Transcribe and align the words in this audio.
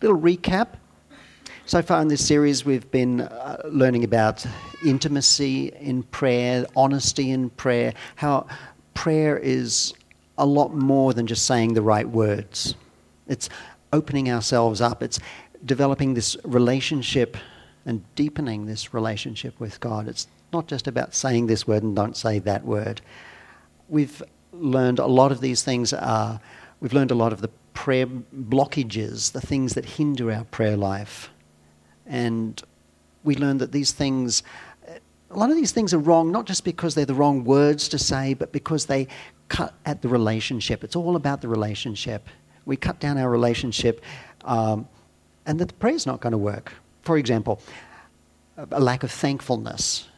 Little 0.00 0.20
recap. 0.20 0.68
So 1.66 1.82
far 1.82 2.00
in 2.00 2.06
this 2.06 2.24
series, 2.24 2.64
we've 2.64 2.88
been 2.92 3.22
uh, 3.22 3.62
learning 3.64 4.04
about 4.04 4.46
intimacy 4.86 5.72
in 5.80 6.04
prayer, 6.04 6.66
honesty 6.76 7.32
in 7.32 7.50
prayer, 7.50 7.94
how 8.14 8.46
prayer 8.94 9.36
is 9.36 9.92
a 10.38 10.46
lot 10.46 10.72
more 10.72 11.12
than 11.12 11.26
just 11.26 11.46
saying 11.46 11.74
the 11.74 11.82
right 11.82 12.08
words. 12.08 12.76
It's 13.26 13.48
opening 13.92 14.30
ourselves 14.30 14.80
up, 14.80 15.02
it's 15.02 15.18
developing 15.64 16.14
this 16.14 16.36
relationship 16.44 17.36
and 17.84 18.04
deepening 18.14 18.66
this 18.66 18.94
relationship 18.94 19.58
with 19.58 19.80
God. 19.80 20.06
It's 20.06 20.28
not 20.52 20.68
just 20.68 20.86
about 20.86 21.12
saying 21.12 21.48
this 21.48 21.66
word 21.66 21.82
and 21.82 21.96
don't 21.96 22.16
say 22.16 22.38
that 22.38 22.64
word. 22.64 23.00
We've 23.88 24.22
learned 24.52 25.00
a 25.00 25.06
lot 25.06 25.32
of 25.32 25.40
these 25.40 25.64
things 25.64 25.92
are, 25.92 26.40
we've 26.78 26.92
learned 26.92 27.10
a 27.10 27.16
lot 27.16 27.32
of 27.32 27.40
the 27.40 27.50
prayer 27.78 28.06
blockages, 28.06 29.30
the 29.30 29.40
things 29.40 29.74
that 29.74 29.84
hinder 29.84 30.32
our 30.32 30.42
prayer 30.42 30.76
life. 30.76 31.30
And 32.06 32.60
we 33.22 33.36
learn 33.36 33.58
that 33.58 33.70
these 33.70 33.92
things, 33.92 34.42
a 35.30 35.38
lot 35.38 35.48
of 35.50 35.54
these 35.54 35.70
things 35.70 35.94
are 35.94 35.98
wrong, 36.00 36.32
not 36.32 36.44
just 36.44 36.64
because 36.64 36.96
they're 36.96 37.06
the 37.06 37.14
wrong 37.14 37.44
words 37.44 37.88
to 37.90 37.96
say, 37.96 38.34
but 38.34 38.50
because 38.50 38.86
they 38.86 39.06
cut 39.48 39.74
at 39.86 40.02
the 40.02 40.08
relationship. 40.08 40.82
It's 40.82 40.96
all 40.96 41.14
about 41.14 41.40
the 41.40 41.46
relationship. 41.46 42.26
We 42.66 42.76
cut 42.76 42.98
down 42.98 43.16
our 43.16 43.30
relationship, 43.30 44.02
um, 44.44 44.88
and 45.46 45.60
that 45.60 45.68
the 45.68 45.74
prayer's 45.74 46.04
not 46.04 46.20
going 46.20 46.32
to 46.32 46.38
work. 46.52 46.72
For 47.02 47.16
example, 47.16 47.62
a 48.72 48.80
lack 48.80 49.04
of 49.04 49.12
thankfulness 49.12 50.08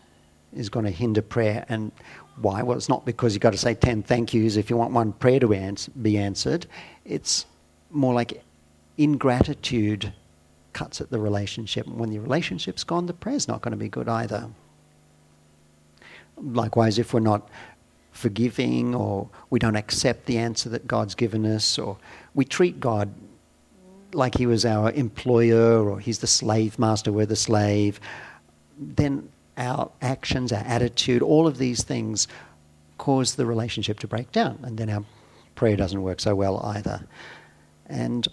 is 0.55 0.71
going 0.71 0.87
to 0.87 0.91
hinder 0.91 1.21
prayer. 1.21 1.67
And 1.69 1.93
why? 2.41 2.63
Well, 2.63 2.79
it's 2.79 2.89
not 2.89 3.05
because 3.05 3.35
you've 3.35 3.43
got 3.43 3.53
to 3.53 3.59
say 3.59 3.75
10 3.75 4.03
thank 4.05 4.33
yous 4.33 4.57
if 4.57 4.71
you 4.71 4.79
want 4.79 4.95
one 4.95 5.13
prayer 5.13 5.41
to 5.41 5.91
be 6.01 6.17
answered. 6.17 6.67
It's 7.05 7.45
more 7.91 8.15
like 8.15 8.43
ingratitude 8.97 10.13
cuts 10.73 11.01
at 11.01 11.11
the 11.11 11.19
relationship. 11.19 11.87
And 11.87 11.99
when 11.99 12.11
the 12.11 12.19
relationship's 12.19 12.85
gone, 12.85 13.07
the 13.07 13.13
prayer's 13.13 13.49
not 13.49 13.63
going 13.63 13.73
to 13.73 13.77
be 13.77 13.89
good 13.89 14.09
either. 14.09 14.49
Likewise, 16.37 16.99
if 16.99 17.13
we're 17.13 17.21
not 17.21 17.49
forgiving 18.13 18.95
or 18.95 19.29
we 19.51 19.59
don't 19.59 19.77
accept 19.77 20.27
the 20.27 20.39
answer 20.39 20.69
that 20.69 20.87
God's 20.87 21.15
given 21.15 21.47
us 21.47 21.79
or 21.79 21.97
we 22.35 22.45
treat 22.45 22.81
God 22.81 23.13
like 24.13 24.37
he 24.37 24.47
was 24.47 24.65
our 24.65 24.91
employer 24.93 25.89
or 25.89 26.01
he's 26.01 26.19
the 26.19 26.27
slave 26.27 26.79
master, 26.79 27.13
we're 27.13 27.27
the 27.27 27.37
slave, 27.37 28.01
then 28.79 29.29
our 29.57 29.91
actions, 30.01 30.53
our 30.53 30.65
attitude, 30.65 31.23
all 31.23 31.47
of 31.47 31.59
these 31.59 31.83
things 31.83 32.27
cause 32.99 33.35
the 33.35 33.47
relationship 33.47 33.99
to 34.01 34.07
break 34.07 34.33
down, 34.33 34.59
and 34.63 34.79
then 34.79 34.91
our 34.91 35.05
prayer 35.55 35.77
doesn't 35.77 36.03
work 36.03 36.21
so 36.21 36.35
well 36.35 36.61
either. 36.65 37.03
And 37.91 38.29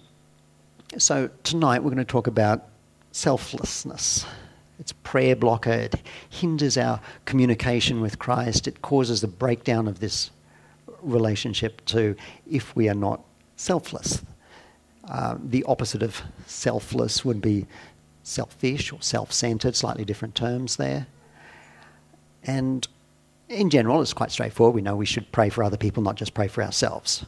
so 0.96 1.28
tonight 1.42 1.80
we're 1.80 1.90
going 1.90 1.98
to 1.98 2.04
talk 2.04 2.28
about 2.28 2.66
selflessness. 3.10 4.24
It's 4.78 4.92
prayer 4.92 5.34
blocker. 5.34 5.72
It 5.72 5.96
hinders 6.30 6.78
our 6.78 7.00
communication 7.24 8.00
with 8.00 8.20
Christ. 8.20 8.68
It 8.68 8.80
causes 8.80 9.20
the 9.20 9.26
breakdown 9.26 9.88
of 9.88 9.98
this 9.98 10.30
relationship 11.02 11.84
to 11.86 12.14
if 12.48 12.74
we 12.76 12.88
are 12.88 12.94
not 12.94 13.20
selfless. 13.56 14.22
Uh, 15.08 15.36
the 15.42 15.64
opposite 15.64 16.02
of 16.02 16.22
selfless 16.46 17.24
would 17.24 17.40
be 17.42 17.66
selfish 18.22 18.92
or 18.92 19.02
self 19.02 19.32
centered, 19.32 19.74
slightly 19.74 20.04
different 20.04 20.36
terms 20.36 20.76
there. 20.76 21.06
And 22.44 22.86
in 23.48 23.70
general, 23.70 24.00
it's 24.02 24.12
quite 24.12 24.30
straightforward. 24.30 24.76
We 24.76 24.82
know 24.82 24.94
we 24.94 25.06
should 25.06 25.32
pray 25.32 25.48
for 25.48 25.64
other 25.64 25.76
people, 25.76 26.02
not 26.02 26.14
just 26.14 26.34
pray 26.34 26.46
for 26.46 26.62
ourselves. 26.62 27.24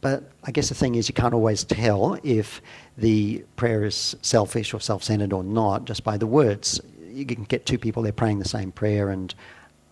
But 0.00 0.30
I 0.44 0.50
guess 0.50 0.68
the 0.68 0.74
thing 0.74 0.94
is, 0.94 1.08
you 1.08 1.14
can't 1.14 1.34
always 1.34 1.64
tell 1.64 2.18
if 2.22 2.60
the 2.96 3.44
prayer 3.56 3.84
is 3.84 4.16
selfish 4.22 4.74
or 4.74 4.80
self 4.80 5.02
centered 5.02 5.32
or 5.32 5.42
not 5.42 5.84
just 5.84 6.04
by 6.04 6.16
the 6.16 6.26
words. 6.26 6.80
You 7.10 7.24
can 7.24 7.44
get 7.44 7.66
two 7.66 7.78
people, 7.78 8.02
they're 8.02 8.12
praying 8.12 8.38
the 8.38 8.48
same 8.48 8.72
prayer, 8.72 9.10
and 9.10 9.34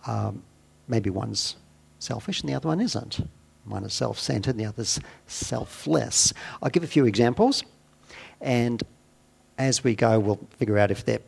um, 0.05 0.43
maybe 0.87 1.09
one's 1.09 1.55
selfish 1.99 2.41
and 2.41 2.49
the 2.49 2.53
other 2.53 2.67
one 2.67 2.79
isn't. 2.79 3.27
One 3.65 3.83
is 3.83 3.93
self 3.93 4.19
centered, 4.19 4.57
the 4.57 4.65
other's 4.65 4.99
selfless. 5.25 6.33
I'll 6.61 6.69
give 6.69 6.83
a 6.83 6.87
few 6.87 7.05
examples, 7.05 7.63
and 8.41 8.83
as 9.57 9.83
we 9.83 9.95
go, 9.95 10.19
we'll 10.19 10.39
figure 10.57 10.77
out 10.77 10.91
if 10.91 11.03
they're 11.03 11.19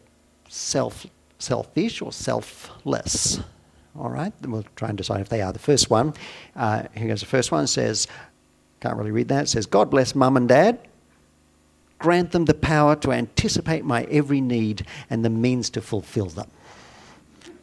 self 0.50 1.08
selfish 1.40 2.02
or 2.02 2.12
selfless. 2.12 3.40
All 3.98 4.10
right, 4.10 4.32
then 4.42 4.52
we'll 4.52 4.66
try 4.76 4.90
and 4.90 4.98
decide 4.98 5.22
if 5.22 5.30
they 5.30 5.42
are. 5.42 5.52
The 5.52 5.60
first 5.60 5.90
one, 5.90 6.14
uh, 6.56 6.84
here 6.94 7.08
goes 7.08 7.22
the 7.22 7.26
first 7.26 7.52
one, 7.52 7.66
says, 7.66 8.08
can't 8.80 8.98
really 8.98 9.12
read 9.12 9.28
that, 9.30 9.44
it 9.44 9.48
says, 9.48 9.66
God 9.66 9.90
bless 9.90 10.16
mum 10.16 10.38
and 10.38 10.48
dad. 10.48 10.80
Grant 12.00 12.32
them 12.32 12.46
the 12.46 12.54
power 12.54 12.96
to 12.98 13.12
anticipate 13.12 13.84
my 13.84 14.04
every 14.04 14.40
need 14.40 14.86
and 15.10 15.26
the 15.26 15.30
means 15.30 15.70
to 15.72 15.82
fulfill 15.82 16.28
them. 16.28 16.50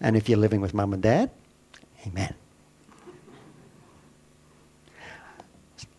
And 0.00 0.16
if 0.16 0.28
you're 0.28 0.38
living 0.38 0.60
with 0.60 0.74
mum 0.74 0.92
and 0.92 1.02
dad, 1.02 1.30
amen. 2.06 2.34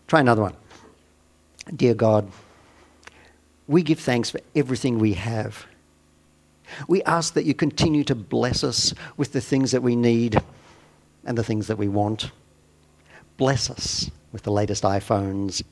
Try 0.06 0.20
another 0.20 0.42
one. 0.42 0.54
Dear 1.74 1.94
God, 1.94 2.30
we 3.66 3.82
give 3.82 3.98
thanks 3.98 4.30
for 4.30 4.40
everything 4.54 4.98
we 4.98 5.14
have 5.14 5.66
we 6.88 7.02
ask 7.04 7.34
that 7.34 7.44
you 7.44 7.54
continue 7.54 8.04
to 8.04 8.14
bless 8.14 8.64
us 8.64 8.94
with 9.16 9.32
the 9.32 9.40
things 9.40 9.72
that 9.72 9.82
we 9.82 9.96
need 9.96 10.40
and 11.24 11.36
the 11.36 11.44
things 11.44 11.66
that 11.68 11.78
we 11.78 11.88
want. 11.88 12.30
Bless 13.36 13.70
us 13.70 14.10
with 14.32 14.42
the 14.42 14.52
latest 14.52 14.82
iPhones. 14.82 15.62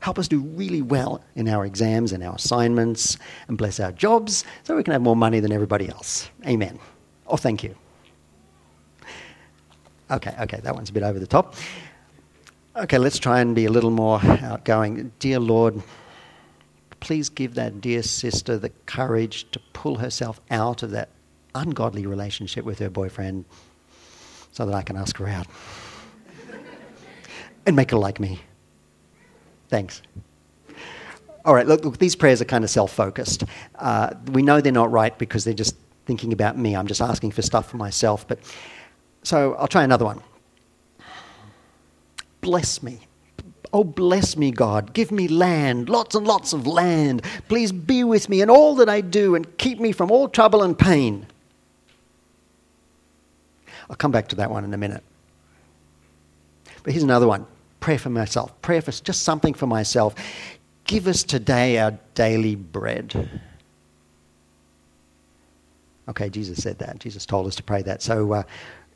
Help 0.00 0.18
us 0.18 0.28
do 0.28 0.40
really 0.40 0.82
well 0.82 1.22
in 1.34 1.48
our 1.48 1.64
exams 1.64 2.12
and 2.12 2.22
our 2.22 2.34
assignments, 2.34 3.18
and 3.48 3.56
bless 3.56 3.78
our 3.80 3.92
jobs 3.92 4.44
so 4.64 4.76
we 4.76 4.82
can 4.82 4.92
have 4.92 5.02
more 5.02 5.16
money 5.16 5.40
than 5.40 5.52
everybody 5.52 5.88
else. 5.88 6.28
Amen. 6.46 6.78
Oh, 7.26 7.36
thank 7.36 7.62
you. 7.62 7.74
Okay, 10.10 10.34
okay, 10.40 10.60
that 10.62 10.74
one's 10.74 10.90
a 10.90 10.92
bit 10.92 11.02
over 11.02 11.18
the 11.18 11.26
top. 11.26 11.54
Okay, 12.76 12.98
let's 12.98 13.18
try 13.18 13.40
and 13.40 13.54
be 13.54 13.64
a 13.64 13.70
little 13.70 13.90
more 13.90 14.20
outgoing. 14.22 15.10
Dear 15.18 15.40
Lord, 15.40 15.82
please 17.00 17.28
give 17.28 17.54
that 17.54 17.80
dear 17.80 18.02
sister 18.02 18.58
the 18.58 18.70
courage 18.86 19.50
to 19.50 19.58
pull 19.72 19.96
herself 19.96 20.40
out 20.50 20.82
of 20.82 20.90
that 20.90 21.08
ungodly 21.54 22.06
relationship 22.06 22.64
with 22.64 22.78
her 22.78 22.90
boyfriend 22.90 23.44
so 24.52 24.66
that 24.66 24.74
I 24.74 24.82
can 24.82 24.96
ask 24.96 25.16
her 25.16 25.26
out 25.26 25.46
and 27.66 27.76
make 27.76 27.90
her 27.90 27.96
like 27.96 28.20
me. 28.20 28.40
Thanks. 29.68 30.02
All 31.44 31.54
right, 31.54 31.66
look, 31.66 31.84
look 31.84 31.98
these 31.98 32.16
prayers 32.16 32.40
are 32.40 32.46
kind 32.46 32.64
of 32.64 32.70
self 32.70 32.92
focused. 32.92 33.44
Uh, 33.76 34.14
we 34.32 34.42
know 34.42 34.60
they're 34.60 34.72
not 34.72 34.90
right 34.90 35.16
because 35.18 35.44
they're 35.44 35.54
just 35.54 35.76
thinking 36.06 36.32
about 36.32 36.56
me. 36.56 36.74
I'm 36.74 36.86
just 36.86 37.00
asking 37.00 37.32
for 37.32 37.42
stuff 37.42 37.70
for 37.70 37.76
myself. 37.76 38.26
But 38.26 38.38
so 39.22 39.54
I'll 39.54 39.68
try 39.68 39.84
another 39.84 40.04
one. 40.04 40.22
Bless 42.40 42.82
me 42.82 43.00
Oh, 43.72 43.84
bless 43.84 44.36
me, 44.36 44.50
God. 44.50 44.94
Give 44.94 45.10
me 45.10 45.28
land, 45.28 45.90
lots 45.90 46.14
and 46.14 46.26
lots 46.26 46.52
of 46.52 46.66
land. 46.66 47.22
Please 47.48 47.72
be 47.72 48.04
with 48.04 48.28
me 48.28 48.40
in 48.40 48.48
all 48.50 48.74
that 48.76 48.88
I 48.88 49.00
do 49.00 49.34
and 49.34 49.58
keep 49.58 49.78
me 49.78 49.92
from 49.92 50.10
all 50.10 50.28
trouble 50.28 50.62
and 50.62 50.78
pain. 50.78 51.26
I'll 53.90 53.96
come 53.96 54.10
back 54.10 54.28
to 54.28 54.36
that 54.36 54.50
one 54.50 54.64
in 54.64 54.72
a 54.72 54.78
minute. 54.78 55.04
But 56.82 56.92
here's 56.92 57.02
another 57.02 57.26
one 57.26 57.46
prayer 57.86 57.98
for 58.00 58.10
myself. 58.10 58.60
Prayer 58.62 58.82
for 58.82 58.90
just 58.90 59.22
something 59.22 59.54
for 59.54 59.68
myself. 59.68 60.16
Give 60.86 61.06
us 61.06 61.22
today 61.22 61.78
our 61.78 61.96
daily 62.14 62.56
bread. 62.56 63.40
Okay, 66.08 66.28
Jesus 66.28 66.60
said 66.60 66.80
that. 66.80 66.98
Jesus 66.98 67.24
told 67.24 67.46
us 67.46 67.54
to 67.54 67.62
pray 67.62 67.82
that. 67.82 68.02
So 68.02 68.32
uh, 68.32 68.42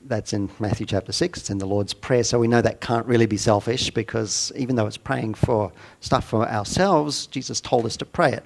that's 0.06 0.32
in 0.32 0.50
Matthew 0.58 0.86
chapter 0.86 1.12
6. 1.12 1.38
It's 1.38 1.50
in 1.50 1.58
the 1.58 1.66
Lord's 1.66 1.94
Prayer. 1.94 2.24
So 2.24 2.40
we 2.40 2.48
know 2.48 2.60
that 2.62 2.80
can't 2.80 3.06
really 3.06 3.26
be 3.26 3.36
selfish 3.36 3.92
because 3.92 4.50
even 4.56 4.74
though 4.74 4.88
it's 4.88 4.96
praying 4.96 5.34
for 5.34 5.70
stuff 6.00 6.28
for 6.28 6.48
ourselves, 6.48 7.28
Jesus 7.28 7.60
told 7.60 7.86
us 7.86 7.96
to 7.98 8.04
pray 8.04 8.32
it. 8.32 8.44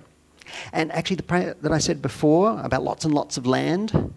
And 0.75 0.93
actually, 0.93 1.17
the 1.17 1.23
prayer 1.23 1.57
that 1.63 1.73
I 1.73 1.79
said 1.79 2.03
before 2.03 2.61
about 2.61 2.83
lots 2.83 3.07
and 3.07 3.15
lots 3.15 3.39
of 3.39 3.47
land, 3.47 4.13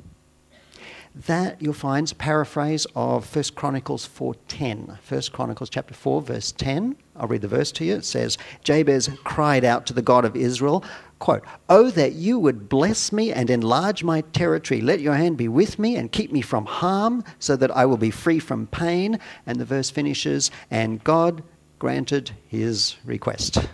that 1.25 1.61
you'll 1.61 1.73
find 1.73 2.05
is 2.05 2.11
a 2.11 2.15
paraphrase 2.15 2.85
of 2.95 3.33
1 3.35 3.45
Chronicles 3.55 4.07
4.10. 4.07 4.97
1 5.09 5.21
Chronicles 5.31 5.69
chapter 5.69 5.93
4, 5.93 6.21
verse 6.21 6.51
10. 6.51 6.95
I'll 7.15 7.27
read 7.27 7.41
the 7.41 7.47
verse 7.47 7.71
to 7.73 7.85
you. 7.85 7.95
It 7.95 8.05
says, 8.05 8.37
Jabez 8.63 9.09
cried 9.23 9.65
out 9.65 9.85
to 9.87 9.93
the 9.93 10.01
God 10.01 10.25
of 10.25 10.35
Israel, 10.35 10.83
Quote, 11.19 11.43
Oh, 11.67 11.89
that 11.91 12.13
you 12.13 12.37
would 12.37 12.69
bless 12.69 13.11
me 13.11 13.33
and 13.33 13.49
enlarge 13.49 14.03
my 14.03 14.21
territory. 14.21 14.81
Let 14.81 14.99
your 14.99 15.15
hand 15.15 15.37
be 15.37 15.47
with 15.47 15.79
me 15.79 15.95
and 15.95 16.11
keep 16.11 16.31
me 16.31 16.41
from 16.41 16.65
harm 16.65 17.23
so 17.39 17.55
that 17.55 17.75
I 17.75 17.85
will 17.85 17.97
be 17.97 18.11
free 18.11 18.39
from 18.39 18.67
pain. 18.67 19.19
And 19.45 19.59
the 19.59 19.65
verse 19.65 19.89
finishes, 19.89 20.51
And 20.69 21.03
God 21.03 21.41
granted 21.79 22.31
his 22.47 22.97
request. 23.03 23.67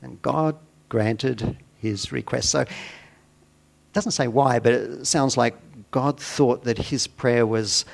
And 0.00 0.20
God 0.22 0.56
granted 0.88 1.58
his 1.76 2.10
request. 2.10 2.48
So 2.48 2.64
doesn't 3.92 4.12
say 4.12 4.28
why, 4.28 4.58
but 4.58 4.72
it 4.72 5.06
sounds 5.06 5.36
like 5.36 5.56
God 5.90 6.20
thought 6.20 6.64
that 6.64 6.78
his 6.78 7.06
prayer 7.06 7.46
was 7.46 7.84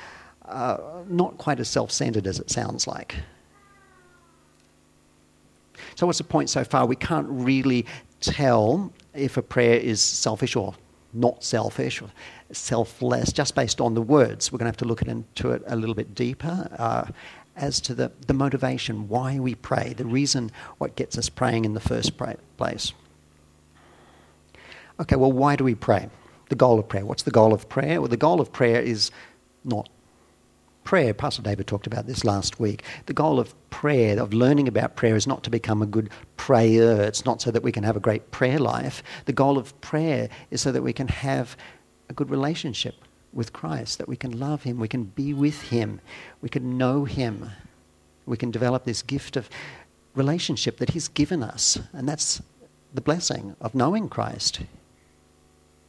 uh, 0.45 0.77
not 1.07 1.37
quite 1.37 1.59
as 1.59 1.67
self 1.67 1.91
centered 1.91 2.27
as 2.27 2.39
it 2.39 2.49
sounds 2.49 2.87
like. 2.87 3.15
So, 5.95 6.05
what's 6.05 6.19
the 6.19 6.23
point 6.23 6.49
so 6.49 6.63
far? 6.63 6.85
We 6.85 6.95
can't 6.95 7.27
really 7.29 7.85
tell 8.19 8.91
if 9.13 9.37
a 9.37 9.41
prayer 9.41 9.79
is 9.79 10.01
selfish 10.01 10.55
or 10.55 10.75
not 11.13 11.43
selfish 11.43 12.01
or 12.01 12.09
selfless 12.51 13.31
just 13.31 13.55
based 13.55 13.81
on 13.81 13.93
the 13.93 14.01
words. 14.01 14.51
We're 14.51 14.59
going 14.59 14.65
to 14.65 14.69
have 14.69 14.77
to 14.77 14.85
look 14.85 15.01
into 15.01 15.51
it 15.51 15.63
a 15.67 15.75
little 15.75 15.95
bit 15.95 16.13
deeper 16.13 16.69
uh, 16.77 17.05
as 17.55 17.81
to 17.81 17.95
the, 17.95 18.11
the 18.27 18.33
motivation, 18.33 19.07
why 19.07 19.39
we 19.39 19.55
pray, 19.55 19.93
the 19.93 20.05
reason 20.05 20.51
what 20.77 20.95
gets 20.95 21.17
us 21.17 21.29
praying 21.29 21.65
in 21.65 21.73
the 21.73 21.79
first 21.79 22.13
place. 22.57 22.93
Okay, 24.99 25.15
well, 25.15 25.31
why 25.31 25.55
do 25.55 25.63
we 25.63 25.75
pray? 25.75 26.09
The 26.49 26.55
goal 26.55 26.79
of 26.79 26.87
prayer. 26.87 27.05
What's 27.05 27.23
the 27.23 27.31
goal 27.31 27.53
of 27.53 27.69
prayer? 27.69 28.01
Well, 28.01 28.09
the 28.09 28.17
goal 28.17 28.41
of 28.41 28.51
prayer 28.51 28.81
is 28.81 29.11
not 29.63 29.89
prayer. 30.83 31.13
Pastor 31.13 31.41
David 31.41 31.67
talked 31.67 31.85
about 31.85 32.07
this 32.07 32.23
last 32.23 32.59
week. 32.59 32.83
The 33.07 33.13
goal 33.13 33.39
of 33.39 33.53
prayer, 33.69 34.19
of 34.19 34.33
learning 34.33 34.67
about 34.67 34.95
prayer, 34.95 35.15
is 35.15 35.27
not 35.27 35.43
to 35.43 35.49
become 35.49 35.81
a 35.81 35.85
good 35.85 36.09
prayer. 36.37 37.01
It's 37.01 37.25
not 37.25 37.41
so 37.41 37.51
that 37.51 37.61
we 37.61 37.73
can 37.73 37.83
have 37.83 37.97
a 37.97 37.99
great 37.99 38.31
prayer 38.31 38.57
life. 38.57 39.03
The 39.25 39.33
goal 39.33 39.57
of 39.57 39.79
prayer 39.81 40.29
is 40.49 40.61
so 40.61 40.71
that 40.71 40.81
we 40.81 40.93
can 40.93 41.09
have 41.09 41.57
a 42.09 42.13
good 42.13 42.29
relationship 42.29 42.95
with 43.33 43.51
Christ, 43.53 43.97
that 43.97 44.07
we 44.07 44.15
can 44.15 44.39
love 44.39 44.63
Him, 44.63 44.79
we 44.79 44.87
can 44.87 45.03
be 45.03 45.33
with 45.33 45.61
Him, 45.63 45.99
we 46.41 46.47
can 46.47 46.77
know 46.77 47.03
Him, 47.03 47.51
we 48.25 48.37
can 48.37 48.49
develop 48.49 48.85
this 48.85 49.01
gift 49.01 49.35
of 49.35 49.49
relationship 50.15 50.77
that 50.77 50.91
He's 50.91 51.09
given 51.09 51.43
us. 51.43 51.77
And 51.91 52.07
that's 52.07 52.41
the 52.93 53.01
blessing 53.01 53.57
of 53.59 53.75
knowing 53.75 54.07
Christ. 54.07 54.61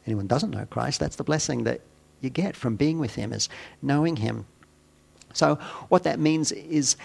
Anyone 0.09 0.25
doesn't 0.25 0.49
know 0.49 0.65
Christ, 0.65 0.99
that's 0.99 1.17
the 1.17 1.23
blessing 1.23 1.65
that 1.65 1.81
you 2.19 2.31
get 2.31 2.55
from 2.55 2.75
being 2.75 2.97
with 2.97 3.13
Him, 3.13 3.31
is 3.31 3.47
knowing 3.83 4.15
Him. 4.15 4.47
So, 5.33 5.59
what 5.89 6.01
that 6.01 6.19
means 6.19 6.51
is 6.51 6.97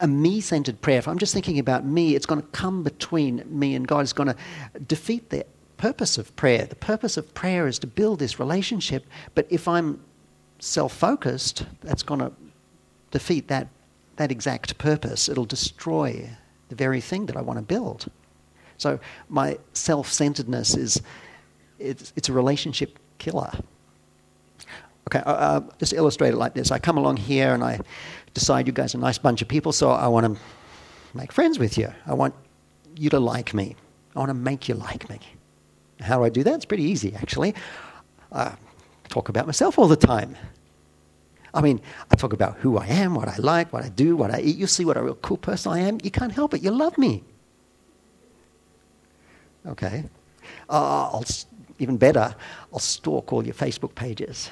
a 0.00 0.06
me 0.06 0.42
centered 0.42 0.82
prayer. 0.82 0.98
If 0.98 1.08
I'm 1.08 1.16
just 1.16 1.32
thinking 1.32 1.58
about 1.58 1.86
me, 1.86 2.14
it's 2.14 2.26
going 2.26 2.42
to 2.42 2.46
come 2.48 2.82
between 2.82 3.42
me 3.46 3.74
and 3.74 3.88
God. 3.88 4.00
It's 4.00 4.12
going 4.12 4.28
to 4.28 4.36
defeat 4.80 5.30
the 5.30 5.46
purpose 5.78 6.18
of 6.18 6.36
prayer. 6.36 6.66
The 6.66 6.76
purpose 6.76 7.16
of 7.16 7.32
prayer 7.32 7.66
is 7.66 7.78
to 7.78 7.86
build 7.86 8.18
this 8.18 8.38
relationship, 8.38 9.06
but 9.34 9.46
if 9.48 9.66
I'm 9.66 9.98
self 10.58 10.92
focused, 10.92 11.64
that's 11.80 12.02
going 12.02 12.20
to 12.20 12.30
defeat 13.10 13.48
that, 13.48 13.68
that 14.16 14.30
exact 14.30 14.76
purpose. 14.76 15.30
It'll 15.30 15.46
destroy 15.46 16.28
the 16.68 16.74
very 16.74 17.00
thing 17.00 17.24
that 17.24 17.38
I 17.38 17.40
want 17.40 17.58
to 17.58 17.64
build. 17.64 18.10
So, 18.76 19.00
my 19.30 19.58
self 19.72 20.12
centeredness 20.12 20.76
is 20.76 21.00
it's, 21.78 22.12
it's 22.16 22.28
a 22.28 22.32
relationship 22.32 22.98
killer. 23.18 23.50
Okay, 25.08 25.20
uh, 25.20 25.32
uh, 25.32 25.60
just 25.78 25.92
illustrate 25.92 26.34
it 26.34 26.36
like 26.36 26.54
this. 26.54 26.70
I 26.70 26.78
come 26.78 26.98
along 26.98 27.16
here 27.16 27.54
and 27.54 27.64
I 27.64 27.80
decide 28.34 28.66
you 28.66 28.72
guys 28.72 28.94
are 28.94 28.98
a 28.98 29.00
nice 29.00 29.18
bunch 29.18 29.40
of 29.40 29.48
people, 29.48 29.72
so 29.72 29.90
I 29.90 30.06
want 30.08 30.26
to 30.26 30.40
make 31.14 31.32
friends 31.32 31.58
with 31.58 31.78
you. 31.78 31.92
I 32.06 32.14
want 32.14 32.34
you 32.94 33.08
to 33.10 33.18
like 33.18 33.54
me. 33.54 33.74
I 34.14 34.18
want 34.18 34.30
to 34.30 34.34
make 34.34 34.68
you 34.68 34.74
like 34.74 35.08
me. 35.08 35.18
How 36.00 36.18
do 36.18 36.24
I 36.24 36.28
do 36.28 36.44
that? 36.44 36.54
It's 36.54 36.64
pretty 36.64 36.84
easy, 36.84 37.14
actually. 37.14 37.54
I 38.32 38.54
talk 39.08 39.28
about 39.28 39.46
myself 39.46 39.78
all 39.78 39.88
the 39.88 39.96
time. 39.96 40.36
I 41.54 41.62
mean, 41.62 41.80
I 42.10 42.16
talk 42.16 42.34
about 42.34 42.56
who 42.58 42.76
I 42.76 42.86
am, 42.86 43.14
what 43.14 43.28
I 43.28 43.36
like, 43.38 43.72
what 43.72 43.82
I 43.82 43.88
do, 43.88 44.16
what 44.16 44.30
I 44.30 44.40
eat. 44.40 44.56
You 44.56 44.66
see 44.66 44.84
what 44.84 44.96
a 44.96 45.02
real 45.02 45.14
cool 45.14 45.38
person 45.38 45.72
I 45.72 45.80
am. 45.80 45.98
You 46.02 46.10
can't 46.10 46.32
help 46.32 46.52
it. 46.52 46.62
You 46.62 46.70
love 46.70 46.98
me. 46.98 47.24
Okay. 49.66 50.04
Uh, 50.68 51.10
I'll, 51.12 51.24
even 51.78 51.96
better, 51.96 52.34
I'll 52.72 52.78
stalk 52.78 53.32
all 53.32 53.44
your 53.44 53.54
Facebook 53.54 53.94
pages 53.94 54.50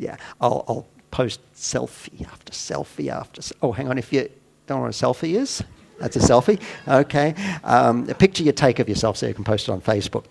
yeah, 0.00 0.16
I'll, 0.40 0.64
I'll 0.66 0.86
post 1.10 1.40
selfie 1.54 2.26
after 2.26 2.52
selfie 2.52 3.10
after. 3.10 3.42
Oh, 3.62 3.70
hang 3.70 3.88
on, 3.88 3.98
if 3.98 4.12
you 4.12 4.30
don't 4.66 4.78
know 4.78 4.82
what 4.84 4.88
a 4.88 5.06
selfie 5.06 5.34
is, 5.34 5.62
that's 5.98 6.16
a 6.16 6.20
selfie. 6.20 6.60
Okay, 6.88 7.34
um, 7.62 8.08
a 8.08 8.14
picture 8.14 8.42
you 8.42 8.52
take 8.52 8.78
of 8.78 8.88
yourself 8.88 9.18
so 9.18 9.26
you 9.26 9.34
can 9.34 9.44
post 9.44 9.68
it 9.68 9.72
on 9.72 9.80
Facebook. 9.80 10.24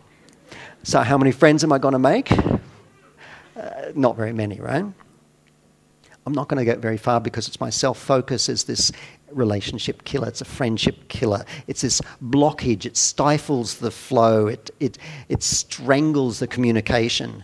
So, 0.83 1.01
how 1.01 1.17
many 1.17 1.31
friends 1.31 1.63
am 1.63 1.71
I 1.71 1.77
going 1.77 1.93
to 1.93 1.99
make? 1.99 2.31
Uh, 2.31 3.91
not 3.93 4.17
very 4.17 4.33
many, 4.33 4.59
right? 4.59 4.85
I'm 6.25 6.33
not 6.33 6.47
going 6.47 6.59
to 6.59 6.65
get 6.65 6.79
very 6.79 6.97
far 6.97 7.21
because 7.21 7.47
it's 7.47 7.59
my 7.59 7.69
self 7.69 7.99
focus 7.99 8.49
is 8.49 8.63
this 8.63 8.91
relationship 9.31 10.03
killer. 10.03 10.27
It's 10.27 10.41
a 10.41 10.45
friendship 10.45 11.07
killer. 11.07 11.45
It's 11.67 11.81
this 11.81 12.01
blockage. 12.23 12.85
It 12.85 12.97
stifles 12.97 13.77
the 13.77 13.91
flow. 13.91 14.47
It, 14.47 14.71
it, 14.79 14.97
it 15.27 15.43
strangles 15.43 16.39
the 16.39 16.47
communication. 16.47 17.43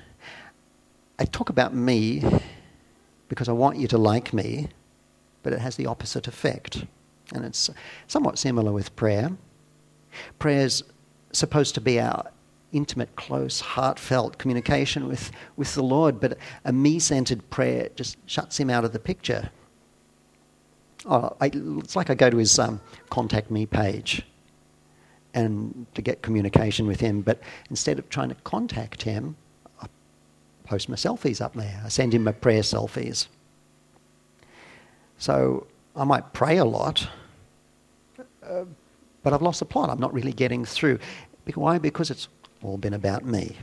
I 1.20 1.26
talk 1.26 1.50
about 1.50 1.74
me 1.74 2.24
because 3.30 3.50
I 3.50 3.54
want 3.54 3.78
you 3.78 3.88
to 3.88 3.98
like 3.98 4.34
me, 4.34 4.68
but 5.44 5.54
it 5.54 5.60
has 5.60 5.76
the 5.76 5.86
opposite 5.86 6.28
effect. 6.28 6.86
And 7.34 7.44
it's 7.46 7.70
somewhat 8.08 8.38
similar 8.38 8.72
with 8.72 8.96
prayer. 8.96 9.32
Prayer's 10.40 10.84
supposed 11.32 11.76
to 11.76 11.82
be 11.82 12.00
our 12.00 12.26
intimate, 12.72 13.16
close, 13.16 13.62
heartfelt 13.62 14.38
communication 14.38 15.08
with, 15.08 15.32
with 15.56 15.74
the 15.76 15.84
Lord, 15.84 16.20
but 16.20 16.38
a 16.66 16.74
me 16.74 17.00
centered 17.00 17.50
prayer 17.50 17.90
just 17.96 18.18
shuts 18.26 18.60
him 18.60 18.70
out 18.70 18.84
of 18.84 18.92
the 18.92 19.00
picture. 19.00 19.50
Oh, 21.08 21.36
I, 21.40 21.52
it's 21.54 21.96
like 21.96 22.10
I 22.10 22.16
go 22.16 22.30
to 22.30 22.38
his 22.38 22.58
um, 22.58 22.82
contact 23.10 23.52
me 23.52 23.66
page 23.66 24.24
and 25.36 25.86
to 25.94 26.02
get 26.02 26.22
communication 26.22 26.88
with 26.88 27.00
him, 27.00 27.22
but 27.22 27.40
instead 27.70 28.00
of 28.00 28.10
trying 28.10 28.30
to 28.30 28.36
contact 28.44 29.04
him, 29.04 29.36
I 29.82 29.88
post 30.64 30.90
my 30.90 30.96
selfies 30.96 31.42
up 31.42 31.54
there. 31.54 31.82
I 31.84 31.90
send 31.90 32.14
him 32.14 32.24
my 32.24 32.32
prayer 32.32 32.62
selfies. 32.62 33.28
So 35.18 35.68
I 35.96 36.06
might 36.06 36.34
pray 36.34 36.58
a 36.58 36.66
lot, 36.66 37.08
uh, 38.44 38.66
but 39.24 39.34
I've 39.34 39.42
lost 39.42 39.60
the 39.60 39.66
plot. 39.66 39.90
I'm 39.90 40.00
not 40.00 40.14
really 40.14 40.34
getting 40.34 40.66
through. 40.66 41.00
Why? 41.54 41.78
Because 41.78 42.10
it's 42.10 42.28
all 42.64 42.78
been 42.78 42.94
about 42.94 43.26
me. 43.26 43.56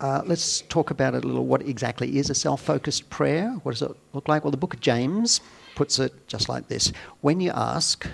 Uh, 0.00 0.22
let's 0.26 0.62
talk 0.62 0.90
about 0.90 1.14
it 1.14 1.24
a 1.24 1.26
little. 1.26 1.46
What 1.46 1.62
exactly 1.62 2.18
is 2.18 2.30
a 2.30 2.34
self 2.34 2.60
focused 2.62 3.08
prayer? 3.10 3.50
What 3.62 3.72
does 3.72 3.82
it 3.82 3.92
look 4.12 4.28
like? 4.28 4.44
Well, 4.44 4.50
the 4.50 4.56
book 4.56 4.74
of 4.74 4.80
James 4.80 5.40
puts 5.74 5.98
it 5.98 6.26
just 6.26 6.48
like 6.48 6.68
this 6.68 6.92
When 7.20 7.40
you 7.40 7.50
ask, 7.52 8.06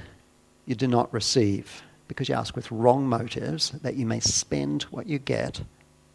you 0.67 0.75
do 0.75 0.87
not 0.87 1.13
receive, 1.13 1.83
because 2.09 2.29
you 2.29 2.35
ask 2.35 2.55
with 2.55 2.71
wrong 2.71 3.07
motives, 3.07 3.71
that 3.71 3.97
you 3.97 4.07
may 4.07 4.21
spend 4.21 4.83
what 4.85 5.07
you 5.07 5.19
get 5.19 5.63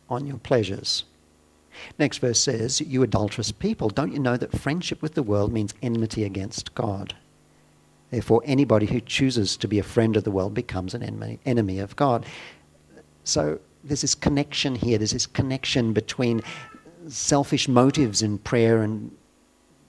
on 0.10 0.28
your 0.28 0.38
pleasures. 0.38 1.04
Next 2.00 2.20
verse 2.20 2.40
says, 2.40 2.80
You 2.80 3.04
adulterous 3.04 3.52
people, 3.52 3.90
don't 3.90 4.14
you 4.14 4.20
know 4.20 4.38
that 4.38 4.58
friendship 4.58 5.02
with 5.02 5.16
the 5.16 5.24
world 5.24 5.52
means 5.52 5.74
enmity 5.82 6.24
against 6.24 6.74
God? 6.76 7.16
Therefore, 8.12 8.42
anybody 8.46 8.86
who 8.86 9.02
chooses 9.02 9.58
to 9.58 9.68
be 9.68 9.80
a 9.80 9.84
friend 9.84 10.16
of 10.16 10.24
the 10.24 10.31
world 10.31 10.54
becomes 10.54 10.94
an 10.94 11.04
enemy, 11.04 11.40
enemy 11.45 11.80
of 11.80 11.95
God. 11.95 12.26
So 13.24 13.60
there's 13.85 14.01
this 14.01 14.15
connection 14.15 14.75
here. 14.75 14.97
There's 14.97 15.11
this 15.11 15.27
connection 15.27 15.94
between 15.94 16.42
selfish 17.07 17.68
motives 17.68 18.21
in 18.21 18.39
prayer 18.39 18.81
and 18.81 19.15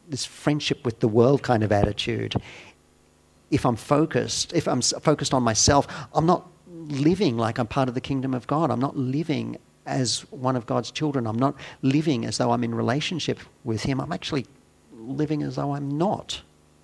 this 0.08 0.24
friendship 0.24 0.84
with 0.84 1.00
the 1.00 1.08
world 1.08 1.42
kind 1.42 1.64
of 1.64 1.72
attitude. 1.72 2.36
If 3.50 3.64
I'm 3.64 3.76
focused, 3.76 4.52
if 4.52 4.68
I'm 4.68 4.82
focused 4.82 5.32
on 5.32 5.42
myself, 5.42 5.86
I'm 6.12 6.26
not 6.26 6.46
living 6.66 7.36
like 7.36 7.58
I'm 7.58 7.66
part 7.66 7.88
of 7.88 7.94
the 7.94 8.00
kingdom 8.00 8.34
of 8.34 8.46
God. 8.46 8.70
I'm 8.70 8.80
not 8.80 8.96
living 8.96 9.56
as 9.86 10.20
one 10.30 10.56
of 10.56 10.66
God's 10.66 10.90
children. 10.90 11.26
I'm 11.26 11.38
not 11.38 11.54
living 11.80 12.26
as 12.26 12.38
though 12.38 12.50
I'm 12.50 12.64
in 12.64 12.74
relationship 12.74 13.40
with 13.64 13.82
Him. 13.82 14.00
I'm 14.00 14.12
actually 14.12 14.46
living 14.92 15.42
as 15.42 15.56
though 15.56 15.74
I'm 15.74 15.96
not. 15.96 16.42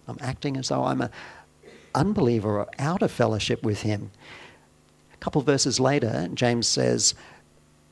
I'm 0.09 0.19
acting 0.21 0.57
as 0.57 0.69
though 0.69 0.85
I'm 0.85 1.03
an 1.03 1.11
unbeliever 1.95 2.61
or 2.61 2.69
out 2.79 3.03
of 3.03 3.11
fellowship 3.11 3.63
with 3.63 3.83
Him. 3.83 4.11
Couple 5.23 5.41
of 5.41 5.47
verses 5.47 5.79
later, 5.79 6.29
James 6.35 6.67
says, 6.67 7.15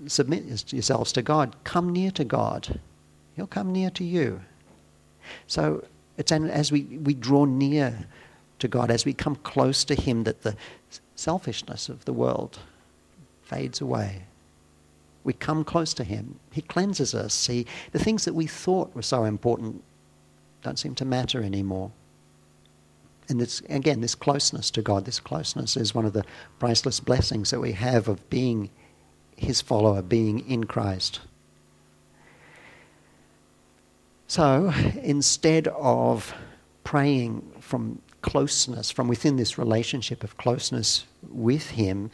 Submit 0.06 0.72
yourselves 0.72 1.12
to 1.12 1.22
God. 1.22 1.54
Come 1.62 1.90
near 1.90 2.10
to 2.12 2.24
God. 2.24 2.80
He'll 3.36 3.46
come 3.46 3.70
near 3.72 3.90
to 3.90 4.04
you. 4.04 4.40
So 5.46 5.84
it's 6.16 6.32
as 6.32 6.72
we, 6.72 6.82
we 6.82 7.14
draw 7.14 7.44
near 7.44 8.06
to 8.58 8.68
God, 8.68 8.90
as 8.90 9.04
we 9.04 9.12
come 9.12 9.36
close 9.36 9.84
to 9.84 9.94
Him, 9.94 10.24
that 10.24 10.42
the 10.42 10.56
selfishness 11.14 11.88
of 11.88 12.04
the 12.04 12.12
world 12.12 12.58
fades 13.42 13.80
away 13.80 14.22
we 15.24 15.32
come 15.32 15.64
close 15.64 15.94
to 15.94 16.04
Him. 16.04 16.38
He 16.52 16.62
cleanses 16.62 17.14
us. 17.14 17.34
See, 17.34 17.66
the 17.92 17.98
things 17.98 18.24
that 18.24 18.34
we 18.34 18.46
thought 18.46 18.94
were 18.94 19.02
so 19.02 19.24
important 19.24 19.82
don't 20.62 20.78
seem 20.78 20.94
to 20.96 21.04
matter 21.04 21.42
anymore. 21.42 21.90
And 23.30 23.40
this, 23.40 23.62
again, 23.68 24.00
this 24.00 24.14
closeness 24.14 24.70
to 24.72 24.82
God, 24.82 25.04
this 25.04 25.20
closeness 25.20 25.76
is 25.76 25.94
one 25.94 26.04
of 26.04 26.12
the 26.12 26.24
priceless 26.58 27.00
blessings 27.00 27.50
that 27.50 27.60
we 27.60 27.72
have 27.72 28.08
of 28.08 28.28
being 28.28 28.70
His 29.36 29.60
follower, 29.60 30.02
being 30.02 30.40
in 30.40 30.64
Christ. 30.64 31.20
So 34.26 34.72
instead 35.02 35.68
of 35.68 36.34
praying 36.84 37.50
from 37.60 38.02
closeness, 38.22 38.90
from 38.90 39.08
within 39.08 39.36
this 39.36 39.56
relationship 39.56 40.24
of 40.24 40.36
closeness 40.36 41.06
with 41.28 41.70
Him, 41.70 42.10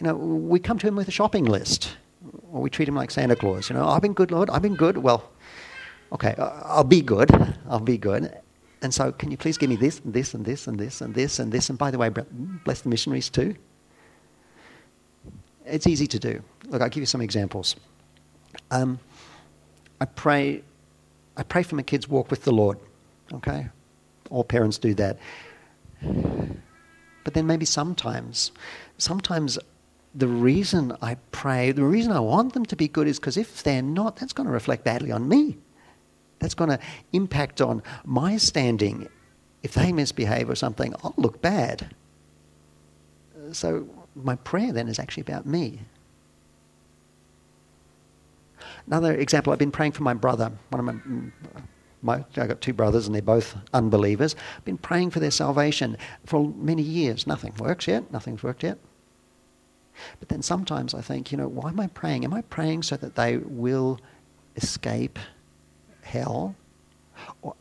you 0.00 0.06
know, 0.06 0.16
we 0.16 0.58
come 0.58 0.78
to 0.78 0.86
Him 0.86 0.96
with 0.96 1.08
a 1.08 1.12
shopping 1.12 1.44
list 1.44 1.96
or 2.52 2.62
we 2.62 2.70
treat 2.70 2.88
him 2.88 2.94
like 2.94 3.10
Santa 3.10 3.36
Claus. 3.36 3.68
You 3.68 3.76
know, 3.76 3.86
I've 3.86 4.02
been 4.02 4.12
good, 4.12 4.30
Lord. 4.30 4.50
I've 4.50 4.62
been 4.62 4.74
good. 4.74 4.98
Well, 4.98 5.30
okay, 6.12 6.34
I'll 6.38 6.84
be 6.84 7.02
good. 7.02 7.30
I'll 7.68 7.80
be 7.80 7.98
good. 7.98 8.36
And 8.82 8.92
so, 8.92 9.10
can 9.12 9.30
you 9.30 9.36
please 9.36 9.56
give 9.56 9.70
me 9.70 9.76
this 9.76 10.00
and 10.00 10.12
this 10.12 10.34
and 10.34 10.44
this 10.44 10.66
and 10.66 10.78
this 10.78 11.00
and 11.00 11.14
this 11.14 11.38
and 11.38 11.50
this? 11.50 11.70
And 11.70 11.78
by 11.78 11.90
the 11.90 11.98
way, 11.98 12.10
bless 12.10 12.82
the 12.82 12.88
missionaries 12.88 13.30
too. 13.30 13.56
It's 15.64 15.86
easy 15.86 16.06
to 16.06 16.18
do. 16.18 16.42
Look, 16.66 16.82
I'll 16.82 16.88
give 16.88 17.00
you 17.00 17.06
some 17.06 17.20
examples. 17.20 17.74
Um, 18.70 19.00
I 20.00 20.04
pray, 20.04 20.62
I 21.36 21.42
pray 21.42 21.62
for 21.62 21.74
my 21.74 21.82
kids' 21.82 22.08
walk 22.08 22.30
with 22.30 22.44
the 22.44 22.52
Lord. 22.52 22.78
Okay, 23.32 23.68
all 24.30 24.44
parents 24.44 24.78
do 24.78 24.94
that. 24.94 25.18
But 27.24 27.34
then 27.34 27.46
maybe 27.46 27.64
sometimes, 27.64 28.52
sometimes 28.98 29.58
the 30.14 30.28
reason 30.28 30.96
I 31.02 31.16
pray, 31.32 31.72
the 31.72 31.84
reason 31.84 32.12
I 32.12 32.20
want 32.20 32.52
them 32.52 32.64
to 32.66 32.76
be 32.76 32.88
good 32.88 33.08
is 33.08 33.18
because 33.18 33.36
if 33.36 33.62
they're 33.62 33.82
not, 33.82 34.16
that's 34.16 34.32
going 34.32 34.46
to 34.46 34.52
reflect 34.52 34.84
badly 34.84 35.10
on 35.10 35.28
me. 35.28 35.58
That's 36.38 36.54
going 36.54 36.70
to 36.70 36.78
impact 37.12 37.60
on 37.60 37.82
my 38.04 38.36
standing. 38.36 39.08
If 39.62 39.74
they 39.74 39.92
misbehave 39.92 40.48
or 40.48 40.54
something, 40.54 40.94
I'll 41.02 41.14
look 41.16 41.40
bad. 41.40 41.94
So 43.52 43.88
my 44.14 44.36
prayer 44.36 44.72
then 44.72 44.88
is 44.88 44.98
actually 44.98 45.22
about 45.22 45.46
me. 45.46 45.80
Another 48.86 49.14
example, 49.14 49.52
I've 49.52 49.58
been 49.58 49.70
praying 49.70 49.92
for 49.92 50.02
my 50.02 50.14
brother. 50.14 50.52
One 50.70 50.88
of 50.88 50.94
my, 50.94 51.30
my 52.02 52.24
I've 52.36 52.48
got 52.48 52.60
two 52.60 52.72
brothers 52.72 53.06
and 53.06 53.14
they're 53.14 53.22
both 53.22 53.56
unbelievers. 53.72 54.36
I've 54.56 54.64
been 54.64 54.78
praying 54.78 55.10
for 55.10 55.20
their 55.20 55.30
salvation 55.30 55.96
for 56.24 56.48
many 56.56 56.82
years. 56.82 57.26
Nothing 57.26 57.54
works 57.58 57.86
yet. 57.86 58.12
Nothing's 58.12 58.42
worked 58.42 58.62
yet. 58.62 58.78
But 60.20 60.28
then 60.28 60.42
sometimes 60.42 60.94
I 60.94 61.00
think, 61.00 61.32
you 61.32 61.38
know, 61.38 61.48
why 61.48 61.70
am 61.70 61.80
I 61.80 61.86
praying? 61.88 62.24
Am 62.24 62.34
I 62.34 62.42
praying 62.42 62.82
so 62.82 62.96
that 62.96 63.14
they 63.16 63.38
will 63.38 63.98
escape 64.56 65.18
hell? 66.06 66.54
Or 67.42 67.54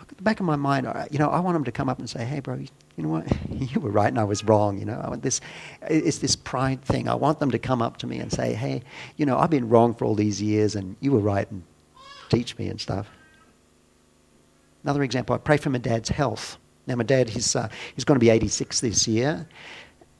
at 0.00 0.16
the 0.16 0.22
back 0.22 0.40
of 0.40 0.46
my 0.46 0.56
mind, 0.56 0.86
you 1.10 1.18
know, 1.18 1.30
I 1.30 1.40
want 1.40 1.54
them 1.54 1.64
to 1.64 1.72
come 1.72 1.88
up 1.88 1.98
and 1.98 2.08
say, 2.08 2.24
hey, 2.24 2.40
bro, 2.40 2.54
you 2.56 3.02
know 3.02 3.08
what? 3.08 3.26
You 3.50 3.80
were 3.80 3.90
right 3.90 4.08
and 4.08 4.18
I 4.18 4.24
was 4.24 4.44
wrong. 4.44 4.78
You 4.78 4.84
know, 4.84 5.00
I 5.02 5.08
want 5.08 5.22
this, 5.22 5.40
it's 5.82 6.18
this 6.18 6.36
pride 6.36 6.82
thing. 6.82 7.08
I 7.08 7.14
want 7.14 7.40
them 7.40 7.50
to 7.50 7.58
come 7.58 7.82
up 7.82 7.96
to 7.98 8.06
me 8.06 8.18
and 8.18 8.32
say, 8.32 8.54
hey, 8.54 8.82
you 9.16 9.26
know, 9.26 9.38
I've 9.38 9.50
been 9.50 9.68
wrong 9.68 9.94
for 9.94 10.04
all 10.04 10.14
these 10.14 10.40
years 10.40 10.76
and 10.76 10.96
you 11.00 11.12
were 11.12 11.20
right 11.20 11.50
and 11.50 11.62
teach 12.28 12.56
me 12.58 12.68
and 12.68 12.80
stuff. 12.80 13.08
Another 14.84 15.02
example, 15.02 15.34
I 15.34 15.38
pray 15.38 15.56
for 15.56 15.70
my 15.70 15.78
dad's 15.78 16.08
health. 16.08 16.58
Now, 16.86 16.94
my 16.94 17.02
dad, 17.02 17.28
he's, 17.28 17.56
uh, 17.56 17.68
he's 17.94 18.04
going 18.04 18.16
to 18.16 18.24
be 18.24 18.30
86 18.30 18.80
this 18.80 19.08
year. 19.08 19.46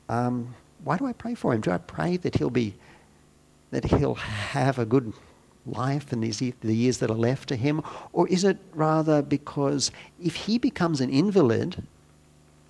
Um, 0.09 0.53
why 0.83 0.97
do 0.97 1.05
I 1.05 1.13
pray 1.13 1.35
for 1.35 1.53
him? 1.53 1.61
Do 1.61 1.71
I 1.71 1.77
pray 1.77 2.17
that 2.17 2.35
he'll 2.35 2.49
be, 2.49 2.73
that 3.71 3.85
he'll 3.85 4.15
have 4.15 4.77
a 4.79 4.85
good 4.85 5.13
life 5.67 6.11
and 6.11 6.23
these, 6.23 6.39
the 6.39 6.75
years 6.75 6.97
that 6.99 7.11
are 7.11 7.15
left 7.15 7.49
to 7.49 7.55
him? 7.55 7.81
Or 8.13 8.27
is 8.27 8.43
it 8.43 8.57
rather 8.73 9.21
because 9.21 9.91
if 10.21 10.35
he 10.35 10.57
becomes 10.57 11.01
an 11.01 11.09
invalid, 11.09 11.83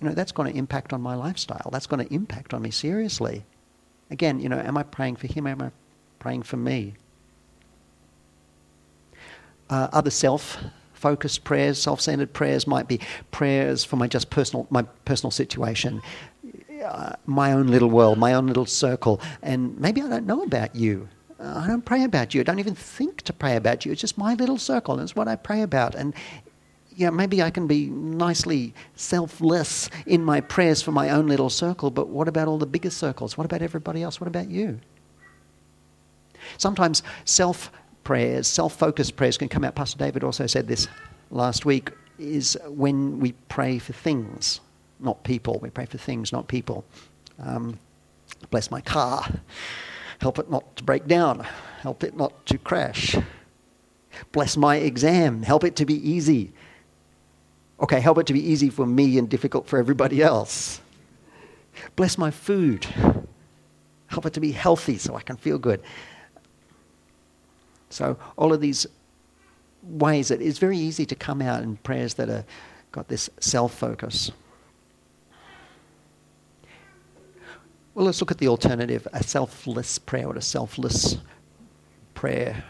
you 0.00 0.08
know, 0.08 0.14
that's 0.14 0.32
going 0.32 0.52
to 0.52 0.58
impact 0.58 0.92
on 0.92 1.00
my 1.00 1.14
lifestyle. 1.14 1.70
That's 1.72 1.86
going 1.86 2.06
to 2.06 2.14
impact 2.14 2.54
on 2.54 2.62
me 2.62 2.70
seriously. 2.70 3.44
Again, 4.10 4.40
you 4.40 4.48
know, 4.48 4.58
am 4.58 4.76
I 4.76 4.84
praying 4.84 5.16
for 5.16 5.26
him? 5.26 5.46
Am 5.46 5.60
I 5.60 5.70
praying 6.18 6.44
for 6.44 6.56
me? 6.56 6.94
Uh, 9.68 9.88
other 9.92 10.10
self-focused 10.10 11.44
prayers, 11.44 11.82
self-centered 11.82 12.32
prayers 12.32 12.66
might 12.66 12.88
be 12.88 13.00
prayers 13.30 13.84
for 13.84 13.96
my 13.96 14.06
just 14.06 14.30
personal, 14.30 14.66
my 14.70 14.82
personal 15.04 15.30
situation, 15.30 16.00
uh, 16.84 17.12
my 17.26 17.52
own 17.52 17.66
little 17.66 17.90
world, 17.90 18.18
my 18.18 18.32
own 18.32 18.46
little 18.46 18.66
circle, 18.66 19.20
and 19.42 19.78
maybe 19.78 20.00
I 20.00 20.08
don't 20.08 20.26
know 20.26 20.42
about 20.42 20.74
you. 20.74 21.08
I 21.40 21.66
don't 21.66 21.84
pray 21.84 22.02
about 22.02 22.34
you. 22.34 22.40
I 22.40 22.44
don't 22.44 22.58
even 22.58 22.74
think 22.74 23.22
to 23.22 23.32
pray 23.32 23.56
about 23.56 23.86
you. 23.86 23.92
It's 23.92 24.00
just 24.00 24.18
my 24.18 24.34
little 24.34 24.58
circle. 24.58 24.98
It's 24.98 25.14
what 25.14 25.28
I 25.28 25.36
pray 25.36 25.62
about. 25.62 25.94
And 25.94 26.12
yeah, 26.96 27.10
maybe 27.10 27.40
I 27.40 27.50
can 27.50 27.68
be 27.68 27.86
nicely 27.86 28.74
selfless 28.96 29.88
in 30.06 30.24
my 30.24 30.40
prayers 30.40 30.82
for 30.82 30.90
my 30.90 31.10
own 31.10 31.28
little 31.28 31.48
circle, 31.48 31.90
but 31.92 32.08
what 32.08 32.26
about 32.26 32.48
all 32.48 32.58
the 32.58 32.66
bigger 32.66 32.90
circles? 32.90 33.38
What 33.38 33.44
about 33.44 33.62
everybody 33.62 34.02
else? 34.02 34.20
What 34.20 34.26
about 34.26 34.48
you? 34.48 34.80
Sometimes 36.56 37.04
self 37.24 37.70
prayers, 38.02 38.48
self 38.48 38.74
focused 38.76 39.14
prayers 39.14 39.38
can 39.38 39.48
come 39.48 39.62
out. 39.62 39.76
Pastor 39.76 39.98
David 39.98 40.24
also 40.24 40.48
said 40.48 40.66
this 40.66 40.88
last 41.30 41.64
week 41.64 41.92
is 42.18 42.58
when 42.66 43.20
we 43.20 43.30
pray 43.48 43.78
for 43.78 43.92
things, 43.92 44.60
not 44.98 45.22
people. 45.22 45.60
We 45.60 45.70
pray 45.70 45.86
for 45.86 45.98
things, 45.98 46.32
not 46.32 46.48
people. 46.48 46.84
Um, 47.38 47.78
bless 48.50 48.72
my 48.72 48.80
car. 48.80 49.24
Help 50.20 50.38
it 50.38 50.50
not 50.50 50.76
to 50.76 50.84
break 50.84 51.06
down. 51.06 51.46
Help 51.80 52.02
it 52.02 52.16
not 52.16 52.46
to 52.46 52.58
crash. 52.58 53.16
Bless 54.32 54.56
my 54.56 54.76
exam. 54.76 55.42
Help 55.42 55.64
it 55.64 55.76
to 55.76 55.86
be 55.86 55.94
easy. 56.08 56.52
Okay, 57.80 58.00
help 58.00 58.18
it 58.18 58.26
to 58.26 58.32
be 58.32 58.44
easy 58.44 58.70
for 58.70 58.86
me 58.86 59.18
and 59.18 59.28
difficult 59.28 59.68
for 59.68 59.78
everybody 59.78 60.22
else. 60.22 60.80
Bless 61.94 62.18
my 62.18 62.30
food. 62.30 62.86
Help 64.08 64.26
it 64.26 64.32
to 64.32 64.40
be 64.40 64.52
healthy 64.52 64.98
so 64.98 65.14
I 65.14 65.22
can 65.22 65.36
feel 65.36 65.58
good. 65.58 65.80
So, 67.90 68.18
all 68.36 68.52
of 68.52 68.60
these 68.60 68.86
ways 69.82 70.28
that 70.28 70.42
it's 70.42 70.58
very 70.58 70.76
easy 70.76 71.06
to 71.06 71.14
come 71.14 71.40
out 71.40 71.62
in 71.62 71.76
prayers 71.76 72.14
that 72.14 72.28
are 72.28 72.44
got 72.90 73.08
this 73.08 73.30
self 73.38 73.72
focus. 73.74 74.32
Well, 77.98 78.06
let's 78.06 78.20
look 78.20 78.30
at 78.30 78.38
the 78.38 78.46
alternative 78.46 79.08
a 79.12 79.24
selfless 79.24 79.98
prayer. 79.98 80.28
What 80.28 80.36
a 80.36 80.40
selfless 80.40 81.16
prayer 82.14 82.62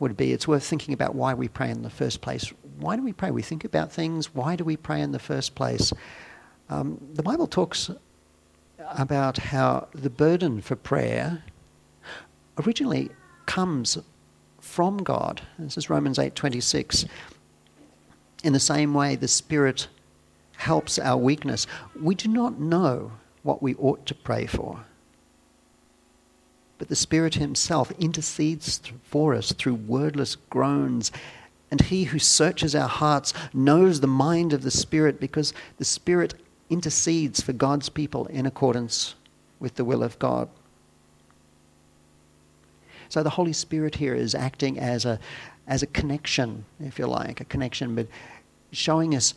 would 0.00 0.16
be. 0.16 0.32
It's 0.32 0.48
worth 0.48 0.64
thinking 0.64 0.94
about 0.94 1.14
why 1.14 1.34
we 1.34 1.46
pray 1.46 1.68
in 1.68 1.82
the 1.82 1.90
first 1.90 2.22
place 2.22 2.54
why 2.78 2.96
do 2.96 3.02
we 3.02 3.12
pray? 3.12 3.30
We 3.30 3.42
think 3.42 3.64
about 3.64 3.92
things. 3.92 4.34
Why 4.34 4.56
do 4.56 4.64
we 4.64 4.78
pray 4.78 5.02
in 5.02 5.12
the 5.12 5.18
first 5.18 5.54
place? 5.54 5.92
Um, 6.70 6.98
the 7.12 7.22
Bible 7.22 7.46
talks 7.46 7.90
about 8.78 9.36
how 9.36 9.88
the 9.92 10.08
burden 10.08 10.62
for 10.62 10.74
prayer 10.74 11.44
originally 12.64 13.10
comes 13.44 13.98
from 14.58 15.02
God. 15.02 15.42
This 15.58 15.76
is 15.76 15.90
Romans 15.90 16.18
8:26. 16.18 17.04
In 18.42 18.54
the 18.54 18.60
same 18.60 18.94
way, 18.94 19.16
the 19.16 19.28
Spirit 19.28 19.88
helps 20.56 20.98
our 20.98 21.18
weakness. 21.18 21.66
We 22.00 22.14
do 22.14 22.30
not 22.30 22.58
know 22.58 23.12
what 23.46 23.62
we 23.62 23.74
ought 23.76 24.04
to 24.06 24.14
pray 24.14 24.44
for. 24.46 24.84
But 26.78 26.88
the 26.88 26.96
Spirit 26.96 27.36
Himself 27.36 27.90
intercedes 27.98 28.82
for 29.04 29.34
us 29.34 29.52
through 29.52 29.76
wordless 29.76 30.36
groans 30.50 31.10
and 31.70 31.80
he 31.80 32.04
who 32.04 32.18
searches 32.18 32.74
our 32.74 32.88
hearts 32.88 33.32
knows 33.52 34.00
the 34.00 34.06
mind 34.06 34.52
of 34.52 34.62
the 34.62 34.70
Spirit 34.70 35.18
because 35.18 35.52
the 35.78 35.84
Spirit 35.84 36.34
intercedes 36.70 37.40
for 37.40 37.52
God's 37.52 37.88
people 37.88 38.26
in 38.26 38.46
accordance 38.46 39.14
with 39.58 39.74
the 39.74 39.84
will 39.84 40.02
of 40.02 40.18
God. 40.18 40.48
So 43.08 43.22
the 43.22 43.30
Holy 43.30 43.52
Spirit 43.52 43.96
here 43.96 44.14
is 44.14 44.34
acting 44.34 44.78
as 44.78 45.04
a, 45.04 45.18
as 45.66 45.82
a 45.82 45.86
connection, 45.86 46.64
if 46.80 46.98
you 46.98 47.06
like, 47.06 47.40
a 47.40 47.44
connection, 47.44 47.94
but 47.94 48.06
showing 48.72 49.14
us 49.14 49.34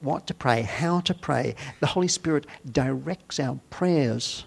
what 0.00 0.26
to 0.28 0.34
pray, 0.34 0.62
how 0.62 1.00
to 1.00 1.14
pray. 1.14 1.54
The 1.80 1.86
Holy 1.86 2.08
Spirit 2.08 2.46
directs 2.70 3.40
our 3.40 3.58
prayers 3.70 4.44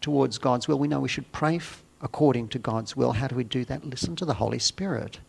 towards 0.00 0.38
God's 0.38 0.66
will. 0.66 0.78
We 0.78 0.88
know 0.88 1.00
we 1.00 1.08
should 1.08 1.30
pray 1.32 1.60
according 2.00 2.48
to 2.48 2.58
God's 2.58 2.96
will. 2.96 3.12
How 3.12 3.28
do 3.28 3.36
we 3.36 3.44
do 3.44 3.64
that? 3.66 3.84
Listen 3.84 4.16
to 4.16 4.24
the 4.24 4.34
Holy 4.34 4.58
Spirit. 4.58 5.20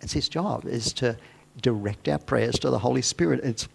It's 0.00 0.12
his 0.12 0.28
job 0.28 0.66
is 0.66 0.92
to 0.94 1.16
direct 1.62 2.08
our 2.08 2.18
prayers 2.18 2.58
to 2.58 2.70
the 2.70 2.78
Holy 2.78 3.02
Spirit. 3.02 3.40
It's, 3.42 3.68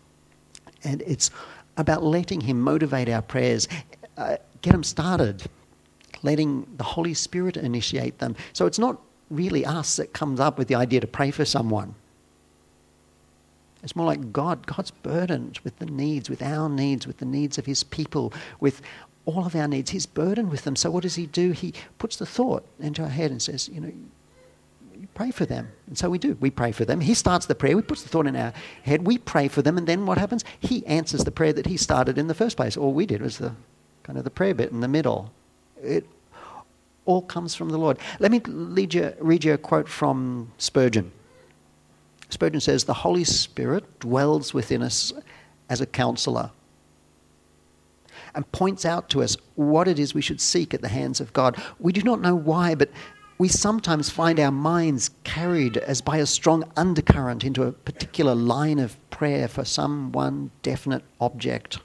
and 0.83 1.01
it's 1.03 1.31
about 1.77 2.03
letting 2.03 2.41
him 2.41 2.59
motivate 2.59 3.09
our 3.09 3.21
prayers, 3.21 3.67
uh, 4.17 4.37
get 4.61 4.71
them 4.71 4.83
started, 4.83 5.43
letting 6.21 6.67
the 6.77 6.83
Holy 6.83 7.13
Spirit 7.13 7.57
initiate 7.57 8.19
them. 8.19 8.35
So 8.53 8.65
it's 8.65 8.77
not 8.79 9.01
really 9.29 9.65
us 9.65 9.95
that 9.95 10.13
comes 10.13 10.39
up 10.39 10.57
with 10.57 10.67
the 10.67 10.75
idea 10.75 10.99
to 10.99 11.07
pray 11.07 11.31
for 11.31 11.45
someone. 11.45 11.95
It's 13.83 13.95
more 13.95 14.05
like 14.05 14.31
God. 14.31 14.67
God's 14.67 14.91
burdened 14.91 15.59
with 15.63 15.79
the 15.79 15.85
needs, 15.85 16.29
with 16.29 16.41
our 16.41 16.69
needs, 16.69 17.07
with 17.07 17.17
the 17.17 17.25
needs 17.25 17.57
of 17.57 17.65
his 17.65 17.83
people, 17.83 18.33
with 18.59 18.81
all 19.25 19.45
of 19.45 19.55
our 19.55 19.67
needs. 19.67 19.91
He's 19.91 20.05
burdened 20.05 20.51
with 20.51 20.63
them. 20.63 20.75
So 20.75 20.91
what 20.91 21.03
does 21.03 21.15
he 21.15 21.25
do? 21.25 21.51
He 21.51 21.73
puts 21.97 22.17
the 22.17 22.25
thought 22.25 22.65
into 22.79 23.01
our 23.01 23.09
head 23.09 23.31
and 23.31 23.41
says, 23.41 23.69
you 23.69 23.81
know, 23.81 23.91
you 24.99 25.07
pray 25.15 25.31
for 25.31 25.45
them. 25.45 25.69
And 25.87 25.97
so 25.97 26.09
we 26.09 26.19
do. 26.19 26.37
We 26.39 26.51
pray 26.51 26.71
for 26.71 26.85
them. 26.85 27.01
He 27.01 27.15
starts 27.15 27.47
the 27.47 27.55
prayer. 27.55 27.75
We 27.75 27.81
puts 27.81 28.03
the 28.03 28.09
thought 28.09 28.27
in 28.27 28.35
our 28.35 28.53
head. 28.83 29.05
We 29.05 29.17
pray 29.17 29.47
for 29.47 29.63
them. 29.63 29.77
And 29.77 29.87
then 29.87 30.05
what 30.05 30.19
happens? 30.19 30.43
He 30.59 30.85
answers 30.85 31.23
the 31.23 31.31
prayer 31.31 31.53
that 31.53 31.65
he 31.65 31.77
started 31.77 32.19
in 32.19 32.27
the 32.27 32.35
first 32.35 32.55
place. 32.55 32.77
All 32.77 32.93
we 32.93 33.07
did 33.07 33.21
was 33.21 33.39
the 33.39 33.53
kind 34.03 34.17
of 34.17 34.23
the 34.23 34.29
prayer 34.29 34.53
bit 34.53 34.71
in 34.71 34.81
the 34.81 34.87
middle. 34.87 35.31
It 35.81 36.05
all 37.05 37.23
comes 37.23 37.55
from 37.55 37.69
the 37.69 37.79
Lord. 37.79 37.97
Let 38.19 38.31
me 38.31 38.41
you, 38.45 39.13
read 39.19 39.43
you 39.43 39.53
a 39.53 39.57
quote 39.57 39.89
from 39.89 40.51
Spurgeon. 40.59 41.11
Spurgeon 42.33 42.61
says, 42.61 42.83
The 42.83 42.93
Holy 42.93 43.23
Spirit 43.23 43.99
dwells 43.99 44.53
within 44.53 44.81
us 44.81 45.13
as 45.69 45.81
a 45.81 45.85
counselor 45.85 46.51
and 48.33 48.49
points 48.51 48.85
out 48.85 49.09
to 49.09 49.21
us 49.21 49.35
what 49.55 49.87
it 49.87 49.99
is 49.99 50.13
we 50.13 50.21
should 50.21 50.41
seek 50.41 50.73
at 50.73 50.81
the 50.81 50.87
hands 50.87 51.19
of 51.19 51.33
God. 51.33 51.61
We 51.79 51.91
do 51.91 52.01
not 52.01 52.21
know 52.21 52.35
why, 52.35 52.75
but 52.75 52.89
we 53.37 53.47
sometimes 53.47 54.09
find 54.09 54.39
our 54.39 54.51
minds 54.51 55.09
carried 55.23 55.77
as 55.77 56.01
by 56.01 56.17
a 56.17 56.25
strong 56.25 56.63
undercurrent 56.77 57.43
into 57.43 57.63
a 57.63 57.71
particular 57.71 58.35
line 58.35 58.79
of 58.79 58.97
prayer 59.09 59.47
for 59.47 59.65
some 59.65 60.11
one 60.11 60.51
definite 60.61 61.03
object. 61.19 61.79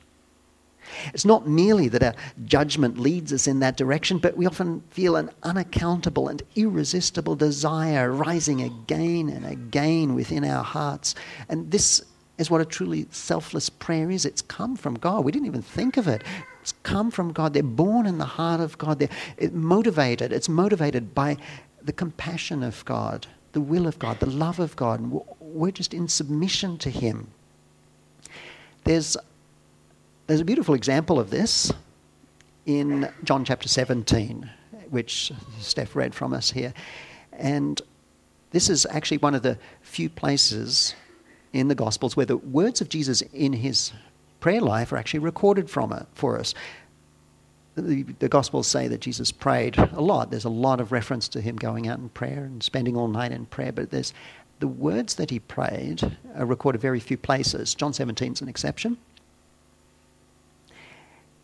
It's 1.13 1.25
not 1.25 1.47
merely 1.47 1.89
that 1.89 2.03
our 2.03 2.15
judgment 2.45 2.99
leads 2.99 3.33
us 3.33 3.47
in 3.47 3.61
that 3.61 3.77
direction, 3.77 4.19
but 4.19 4.37
we 4.37 4.47
often 4.47 4.83
feel 4.91 5.17
an 5.17 5.31
unaccountable 5.43 6.29
and 6.29 6.43
irresistible 6.55 7.37
desire 7.37 8.13
rising 8.13 8.63
again 8.63 9.29
and 9.29 9.47
again 9.47 10.15
within 10.15 10.45
our 10.45 10.65
hearts. 10.65 11.15
And 11.49 11.71
this 11.71 12.05
is 12.39 12.51
what 12.51 12.61
a 12.61 12.65
truly 12.65 13.07
selfless 13.11 13.69
prayer 13.69 14.11
is. 14.11 14.25
It's 14.25 14.43
come 14.43 14.77
from 14.77 14.95
God. 14.95 15.25
We 15.25 15.33
didn't 15.33 15.47
even 15.47 15.63
think 15.63 15.97
of 15.97 16.07
it. 16.09 16.23
It's 16.61 16.75
come 16.83 17.11
from 17.11 17.33
God. 17.33 17.55
They're 17.55 17.63
born 17.63 18.07
in 18.07 18.19
the 18.19 18.25
heart 18.25 18.61
of 18.61 18.77
God. 18.79 18.99
They're 18.99 19.51
motivated. 19.51 20.33
It's 20.33 20.49
motivated 20.49 21.15
by 21.15 21.37
the 21.83 21.93
compassion 21.93 22.63
of 22.63 22.85
God, 22.85 23.27
the 23.53 23.61
will 23.61 23.87
of 23.87 23.99
God, 23.99 24.21
the 24.21 24.27
love 24.27 24.59
of 24.59 24.77
God. 24.77 25.01
We're 25.41 25.71
just 25.71 25.95
in 25.95 26.09
submission 26.09 26.77
to 26.79 26.91
Him. 26.91 27.29
There's 28.85 29.17
there's 30.27 30.41
a 30.41 30.45
beautiful 30.45 30.75
example 30.75 31.21
of 31.21 31.31
this 31.31 31.73
in 32.65 33.09
John 33.23 33.45
chapter 33.45 33.69
17, 33.69 34.51
which 34.91 35.33
Steph 35.61 35.95
read 35.95 36.15
from 36.15 36.33
us 36.33 36.51
here. 36.51 36.75
And 37.33 37.81
this 38.51 38.69
is 38.69 38.87
actually 38.87 39.19
one 39.19 39.35
of 39.35 39.43
the 39.43 39.59
few 39.83 40.09
places 40.09 40.95
in 41.53 41.69
the 41.69 41.75
Gospels 41.75 42.17
where 42.17 42.27
the 42.27 42.37
words 42.37 42.81
of 42.81 42.89
Jesus 42.89 43.21
in 43.33 43.53
his 43.53 43.93
prayer 44.41 44.61
life 44.61 44.93
are 44.93 44.97
actually 44.97 45.21
recorded 45.21 45.71
from 45.71 45.93
it 45.93 46.07
for 46.15 46.39
us. 46.39 46.55
The, 47.77 48.03
the, 48.19 48.29
Gospels 48.29 48.67
say 48.67 48.89
that 48.89 49.01
Jesus 49.01 49.31
prayed 49.31 49.77
a 49.79 50.01
lot. 50.01 50.31
There's 50.31 50.47
a 50.47 50.51
lot 50.51 50.81
of 50.81 50.93
reference 50.93 51.29
to 51.29 51.41
him 51.41 51.57
going 51.57 51.87
out 51.89 51.99
in 51.99 52.09
prayer 52.09 52.45
and 52.45 52.63
spending 52.63 52.97
all 52.97 53.09
night 53.09 53.33
in 53.33 53.47
prayer, 53.47 53.71
but 53.71 53.91
there's 53.91 54.15
the 54.61 54.67
words 54.67 55.17
that 55.17 55.31
he 55.31 55.39
prayed 55.39 56.17
are 56.35 56.47
recorded 56.47 56.81
very 56.81 57.01
few 57.01 57.19
places. 57.19 57.75
John 57.75 57.93
17 57.93 58.33
is 58.33 58.41
an 58.41 58.49
exception. 58.49 58.97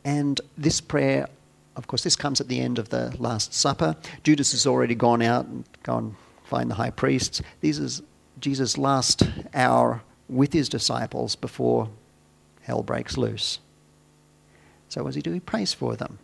And 0.05 0.41
this 0.59 0.81
prayer, 0.81 1.29
of 1.77 1.87
course, 1.87 2.03
this 2.03 2.17
comes 2.17 2.41
at 2.41 2.49
the 2.49 2.61
end 2.61 2.79
of 2.79 2.89
the 2.89 3.15
Last 3.19 3.55
Supper. 3.55 3.97
Judas 4.25 4.53
has 4.53 4.67
already 4.67 4.95
gone 4.95 5.23
out 5.23 5.47
and 5.47 5.65
gone 5.83 6.17
find 6.45 6.71
the 6.71 6.75
high 6.75 6.91
priests. 6.91 7.41
This 7.61 7.79
is 7.79 8.03
Jesus' 8.41 8.77
last 8.77 9.23
hour 9.55 10.03
with 10.29 10.53
his 10.53 10.69
disciples 10.69 11.37
before 11.37 11.89
hell 12.63 12.83
breaks 12.83 13.17
loose. 13.17 13.59
So, 14.89 15.03
what 15.03 15.11
does 15.11 15.17
he 15.17 15.23
do? 15.23 15.33
He 15.33 15.41
prays 15.41 15.73
for 15.73 15.97
them. 15.97 16.19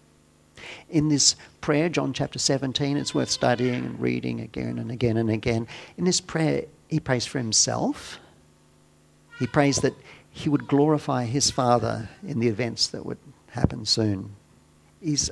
In 0.90 1.08
this 1.08 1.36
prayer, 1.60 1.88
John 1.88 2.12
chapter 2.12 2.38
17, 2.38 2.96
it's 2.96 3.14
worth 3.14 3.30
studying 3.30 3.74
and 3.86 4.00
reading 4.00 4.40
again 4.40 4.78
and 4.78 4.90
again 4.90 5.16
and 5.16 5.30
again. 5.30 5.66
In 5.96 6.04
this 6.04 6.20
prayer, 6.20 6.64
he 6.88 7.00
prays 7.00 7.24
for 7.24 7.38
himself. 7.38 8.18
He 9.38 9.46
prays 9.46 9.78
that 9.78 9.94
he 10.30 10.48
would 10.48 10.66
glorify 10.66 11.24
his 11.24 11.50
Father 11.50 12.10
in 12.26 12.40
the 12.40 12.48
events 12.48 12.88
that 12.88 13.06
would 13.06 13.18
happen 13.50 13.84
soon. 13.84 14.34
He's 15.00 15.30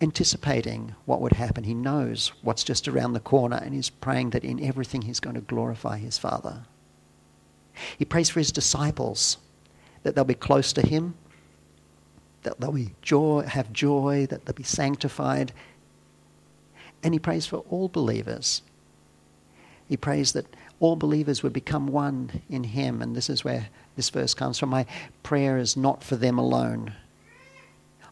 anticipating 0.00 0.94
what 1.06 1.20
would 1.20 1.32
happen. 1.32 1.64
He 1.64 1.74
knows 1.74 2.32
what's 2.42 2.64
just 2.64 2.86
around 2.86 3.12
the 3.12 3.20
corner 3.20 3.56
and 3.56 3.74
he's 3.74 3.90
praying 3.90 4.30
that 4.30 4.44
in 4.44 4.62
everything 4.62 5.02
he's 5.02 5.20
going 5.20 5.36
to 5.36 5.40
glorify 5.40 5.98
his 5.98 6.18
Father. 6.18 6.64
He 7.98 8.04
prays 8.04 8.30
for 8.30 8.40
his 8.40 8.52
disciples 8.52 9.38
that 10.02 10.14
they'll 10.14 10.24
be 10.24 10.34
close 10.34 10.72
to 10.74 10.86
him, 10.86 11.14
that 12.42 12.60
they'll 12.60 12.72
be 12.72 12.94
joy, 13.02 13.42
have 13.42 13.72
joy, 13.72 14.26
that 14.30 14.44
they'll 14.44 14.54
be 14.54 14.62
sanctified. 14.62 15.52
And 17.02 17.14
he 17.14 17.18
prays 17.18 17.46
for 17.46 17.58
all 17.70 17.88
believers. 17.88 18.62
He 19.88 19.96
prays 19.96 20.32
that 20.32 20.46
all 20.80 20.96
believers 20.96 21.42
would 21.42 21.52
become 21.52 21.86
one 21.86 22.42
in 22.48 22.64
him. 22.64 23.00
And 23.00 23.16
this 23.16 23.30
is 23.30 23.44
where 23.44 23.68
this 23.96 24.10
verse 24.10 24.34
comes 24.34 24.58
from. 24.58 24.70
My 24.70 24.86
prayer 25.22 25.58
is 25.58 25.76
not 25.76 26.02
for 26.02 26.16
them 26.16 26.38
alone 26.38 26.94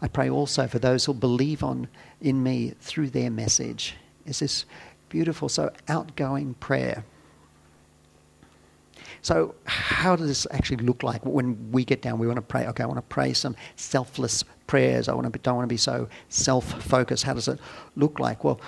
I 0.04 0.08
pray 0.08 0.28
also 0.28 0.66
for 0.66 0.78
those 0.78 1.06
who 1.06 1.14
believe 1.14 1.64
on 1.64 1.88
in 2.20 2.42
me 2.42 2.74
through 2.78 3.08
their 3.08 3.30
message. 3.30 3.94
It's 4.26 4.40
this 4.40 4.66
beautiful, 5.08 5.48
so 5.48 5.72
outgoing 5.88 6.52
prayer. 6.60 7.06
So, 9.22 9.54
how 9.64 10.14
does 10.14 10.26
this 10.26 10.46
actually 10.50 10.84
look 10.84 11.02
like 11.02 11.24
when 11.24 11.72
we 11.72 11.86
get 11.86 12.02
down? 12.02 12.18
We 12.18 12.26
want 12.26 12.36
to 12.36 12.42
pray. 12.42 12.66
Okay, 12.66 12.82
I 12.82 12.86
want 12.86 12.98
to 12.98 13.02
pray 13.14 13.32
some 13.32 13.56
selfless 13.76 14.44
prayers. 14.66 15.08
I 15.08 15.14
want 15.14 15.24
to 15.24 15.30
be, 15.30 15.38
don't 15.38 15.56
want 15.56 15.66
to 15.70 15.72
be 15.72 15.78
so 15.78 16.06
self-focused. 16.28 17.24
How 17.24 17.32
does 17.32 17.48
it 17.48 17.58
look 17.96 18.20
like? 18.20 18.44
Well, 18.44 18.60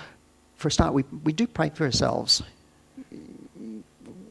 for 0.55 0.69
a 0.69 0.71
start, 0.71 0.95
we, 0.95 1.03
we 1.23 1.33
do 1.33 1.45
pray 1.45 1.69
for 1.69 1.85
ourselves. 1.85 2.41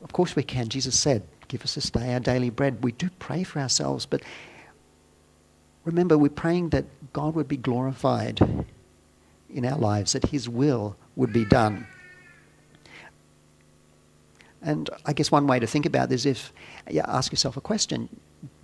Of 0.02 0.12
course, 0.12 0.34
we 0.34 0.42
can. 0.42 0.68
Jesus 0.68 0.98
said, 0.98 1.22
"Give 1.46 1.62
us 1.62 1.76
this 1.76 1.88
day 1.88 2.14
our 2.14 2.18
daily 2.18 2.50
bread." 2.50 2.82
We 2.82 2.90
do 2.90 3.10
pray 3.20 3.44
for 3.44 3.60
ourselves, 3.60 4.06
but 4.06 4.22
remember, 5.86 6.18
we're 6.18 6.28
praying 6.28 6.70
that 6.70 6.84
God 7.14 7.34
would 7.34 7.48
be 7.48 7.56
glorified 7.56 8.66
in 9.48 9.64
our 9.64 9.78
lives, 9.78 10.12
that 10.12 10.26
His 10.26 10.48
will 10.48 10.96
would 11.14 11.32
be 11.32 11.46
done. 11.46 11.86
And 14.60 14.90
I 15.06 15.12
guess 15.12 15.30
one 15.30 15.46
way 15.46 15.60
to 15.60 15.66
think 15.66 15.86
about 15.86 16.08
this 16.08 16.26
is 16.26 16.50
if 16.86 16.94
you 16.94 17.02
ask 17.06 17.32
yourself 17.32 17.56
a 17.56 17.60
question 17.60 18.08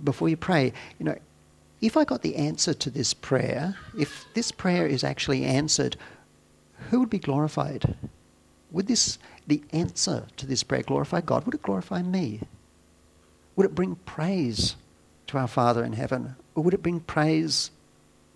before 0.03 0.29
you 0.29 0.37
pray, 0.37 0.73
you 0.99 1.07
know, 1.07 1.17
if 1.81 1.97
I 1.97 2.05
got 2.05 2.23
the 2.23 2.37
answer 2.37 2.75
to 2.75 2.91
this 2.91 3.15
prayer, 3.15 3.77
if 3.97 4.27
this 4.35 4.51
prayer 4.51 4.87
is 4.87 5.05
actually 5.05 5.45
answered, 5.45 5.97
who 6.91 7.01
would 7.01 7.11
be 7.11 7.19
glorified? 7.19 7.97
Would 8.73 8.89
this 8.89 9.19
the 9.47 9.63
answer 9.73 10.27
to 10.37 10.47
this 10.47 10.63
prayer 10.63 10.83
glorify 10.83 11.21
God? 11.21 11.45
Would 11.45 11.55
it 11.55 11.63
glorify 11.63 12.03
me? 12.03 12.41
Would 13.55 13.67
it 13.67 13.75
bring 13.75 13.97
praise 14.07 14.77
to 15.33 15.39
our 15.39 15.49
Father 15.49 15.85
in 15.85 15.95
heaven? 15.95 16.37
Or 16.55 16.63
would 16.63 16.75
it 16.75 16.83
bring 16.83 17.01
praise 17.01 17.71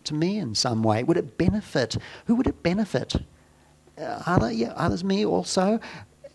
to 0.05 0.15
me 0.15 0.39
in 0.39 0.55
some 0.55 0.83
way? 0.83 1.03
Would 1.05 1.17
it 1.17 1.39
benefit? 1.39 1.97
Who 2.27 2.35
would 2.35 2.47
it 2.47 2.63
benefit? 2.63 3.17
Uh, 3.99 4.23
other, 4.27 4.51
yeah, 4.51 4.73
others, 4.77 5.05
me 5.05 5.25
also. 5.25 5.81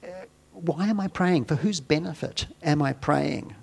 Uh, 0.03 0.07
why 0.53 0.87
am 0.87 0.99
I 0.99 1.07
praying? 1.07 1.45
For 1.45 1.55
whose 1.55 1.79
benefit 1.79 2.47
am 2.63 2.81
I 2.81 2.93
praying? 2.93 3.55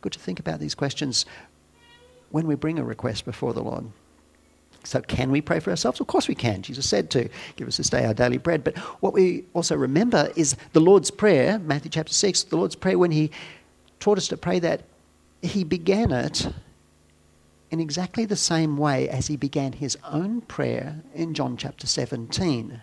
Good 0.00 0.12
to 0.12 0.18
think 0.18 0.40
about 0.40 0.60
these 0.60 0.74
questions 0.74 1.26
when 2.30 2.46
we 2.46 2.54
bring 2.54 2.78
a 2.78 2.84
request 2.84 3.24
before 3.24 3.52
the 3.52 3.62
Lord. 3.62 3.86
So, 4.84 5.00
can 5.00 5.30
we 5.30 5.40
pray 5.40 5.60
for 5.60 5.70
ourselves? 5.70 6.00
Of 6.00 6.08
course 6.08 6.26
we 6.26 6.34
can. 6.34 6.62
Jesus 6.62 6.88
said 6.88 7.08
to 7.10 7.28
give 7.54 7.68
us 7.68 7.76
this 7.76 7.88
day 7.88 8.04
our 8.04 8.14
daily 8.14 8.38
bread. 8.38 8.64
But 8.64 8.76
what 9.00 9.12
we 9.12 9.44
also 9.54 9.76
remember 9.76 10.30
is 10.34 10.56
the 10.72 10.80
Lord's 10.80 11.10
Prayer, 11.10 11.60
Matthew 11.60 11.90
chapter 11.90 12.12
6, 12.12 12.42
the 12.44 12.56
Lord's 12.56 12.74
Prayer, 12.74 12.98
when 12.98 13.12
He 13.12 13.30
taught 14.02 14.18
us 14.18 14.28
to 14.28 14.36
pray 14.36 14.58
that, 14.58 14.82
he 15.42 15.64
began 15.64 16.10
it 16.12 16.48
in 17.70 17.80
exactly 17.80 18.24
the 18.24 18.36
same 18.36 18.76
way 18.76 19.08
as 19.08 19.28
he 19.28 19.36
began 19.36 19.72
his 19.72 19.96
own 20.04 20.40
prayer 20.40 21.02
in 21.14 21.34
John 21.34 21.56
chapter 21.56 21.86
17 21.86 22.80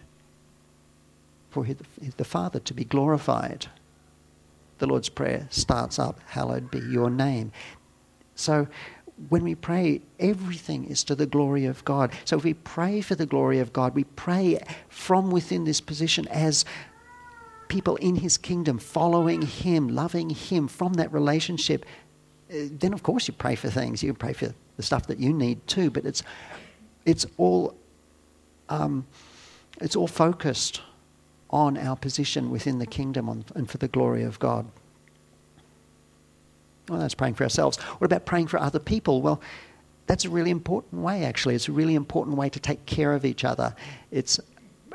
for 1.52 1.66
the 2.18 2.24
Father 2.24 2.60
to 2.60 2.74
be 2.74 2.86
glorified. 2.86 3.68
The 4.78 4.88
Lord's 4.88 5.10
Prayer 5.10 5.48
starts 5.50 6.00
up, 6.00 6.20
Hallowed 6.28 6.72
be 6.72 6.80
your 6.80 7.10
name. 7.10 7.52
So 8.36 8.68
when 9.28 9.44
we 9.44 9.56
pray, 9.56 10.02
everything 10.20 10.86
is 10.86 11.04
to 11.04 11.16
the 11.16 11.26
glory 11.26 11.66
of 11.66 11.84
God. 11.84 12.14
So 12.24 12.38
if 12.38 12.46
we 12.46 12.54
pray 12.54 13.02
for 13.02 13.16
the 13.16 13.26
glory 13.26 13.60
of 13.60 13.74
God, 13.74 13.94
we 13.94 14.06
pray 14.06 14.60
from 14.88 15.32
within 15.32 15.66
this 15.66 15.82
position 15.82 16.28
as 16.30 16.64
people 17.70 17.96
in 17.98 18.16
his 18.18 18.38
kingdom, 18.38 18.78
following 18.78 19.42
him, 19.42 19.88
loving 19.88 20.30
him 20.30 20.68
from 20.68 20.94
that 20.96 21.14
relationship, 21.14 21.86
uh, 22.52 22.56
then 22.72 22.92
of 22.92 23.02
course 23.04 23.28
you 23.28 23.34
pray 23.34 23.56
for 23.56 23.70
things. 23.70 24.04
You 24.04 24.14
pray 24.14 24.34
for 24.34 24.54
the 24.76 24.84
stuff 24.84 25.08
that 25.08 25.20
you 25.20 25.32
need 25.32 25.66
too, 25.68 25.90
but 25.90 26.06
it's, 26.06 26.24
it's, 27.06 27.26
all, 27.38 27.76
um, 28.68 29.06
it's 29.80 29.96
all 29.96 30.08
focused 30.08 30.82
on 31.50 31.78
our 31.78 31.96
position 31.96 32.52
within 32.52 32.80
the 32.80 32.86
kingdom 32.86 33.30
on, 33.30 33.46
and 33.56 33.70
for 33.70 33.78
the 33.78 33.88
glory 33.88 34.24
of 34.24 34.38
God. 34.40 34.68
Well, 36.90 37.00
that's 37.00 37.16
praying 37.16 37.36
for 37.36 37.44
ourselves. 37.44 37.78
What 37.78 38.06
about 38.06 38.26
praying 38.26 38.48
for 38.48 38.60
other 38.60 38.80
people? 38.80 39.22
Well, 39.22 39.42
that's 40.08 40.26
a 40.26 40.30
really 40.30 40.50
important 40.50 41.02
way, 41.04 41.24
actually. 41.24 41.54
It's 41.54 41.68
a 41.68 41.72
really 41.72 41.94
important 41.94 42.36
way 42.36 42.50
to 42.50 42.60
take 42.60 42.86
care 42.88 43.14
of 43.14 43.26
each 43.26 43.46
other. 43.46 43.76
It's, 44.12 44.40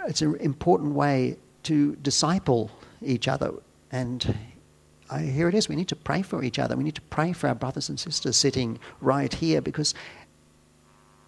it's 0.08 0.22
an 0.22 0.34
important 0.36 0.94
way 0.94 1.36
to 1.64 1.96
disciple 1.96 2.70
each 3.02 3.28
other. 3.28 3.52
And 3.90 4.36
uh, 5.10 5.18
here 5.18 5.48
it 5.48 5.54
is. 5.54 5.68
We 5.68 5.76
need 5.76 5.88
to 5.88 5.96
pray 5.96 6.22
for 6.22 6.42
each 6.42 6.58
other. 6.58 6.76
We 6.76 6.84
need 6.84 6.94
to 6.94 7.02
pray 7.02 7.32
for 7.32 7.48
our 7.48 7.54
brothers 7.54 7.88
and 7.88 7.98
sisters 7.98 8.36
sitting 8.36 8.78
right 9.00 9.32
here 9.32 9.60
because 9.60 9.94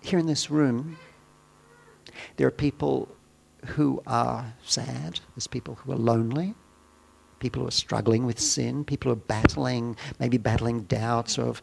here 0.01 0.18
in 0.18 0.27
this 0.27 0.51
room, 0.51 0.99
there 2.37 2.46
are 2.46 2.53
people 2.53 3.09
who 3.66 4.03
are 4.07 4.55
sad, 4.64 5.20
there's 5.35 5.46
people 5.46 5.75
who 5.75 5.92
are 5.92 5.96
lonely, 5.96 6.55
people 7.40 7.62
who 7.62 7.68
are 7.68 7.72
struggling 7.72 8.25
with 8.25 8.38
sin, 8.38 8.85
people 8.85 9.11
who 9.11 9.18
are 9.18 9.27
battling, 9.27 9.96
maybe 10.20 10.38
battling 10.38 10.83
doubts 10.83 11.38
of 11.38 11.61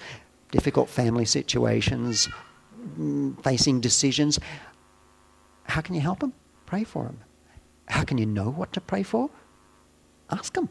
difficult 0.51 0.89
family 0.89 1.25
situations, 1.25 2.27
mm, 2.99 3.41
facing 3.43 3.79
decisions. 3.79 4.39
How 5.63 5.81
can 5.81 5.95
you 5.95 6.01
help 6.01 6.19
them? 6.19 6.33
pray 6.73 6.83
for 6.83 7.03
them. 7.03 7.19
How 7.87 8.03
can 8.03 8.17
you 8.17 8.25
know 8.25 8.49
what 8.49 8.73
to 8.73 8.81
pray 8.81 9.03
for? 9.03 9.29
Ask 10.29 10.53
them. 10.53 10.69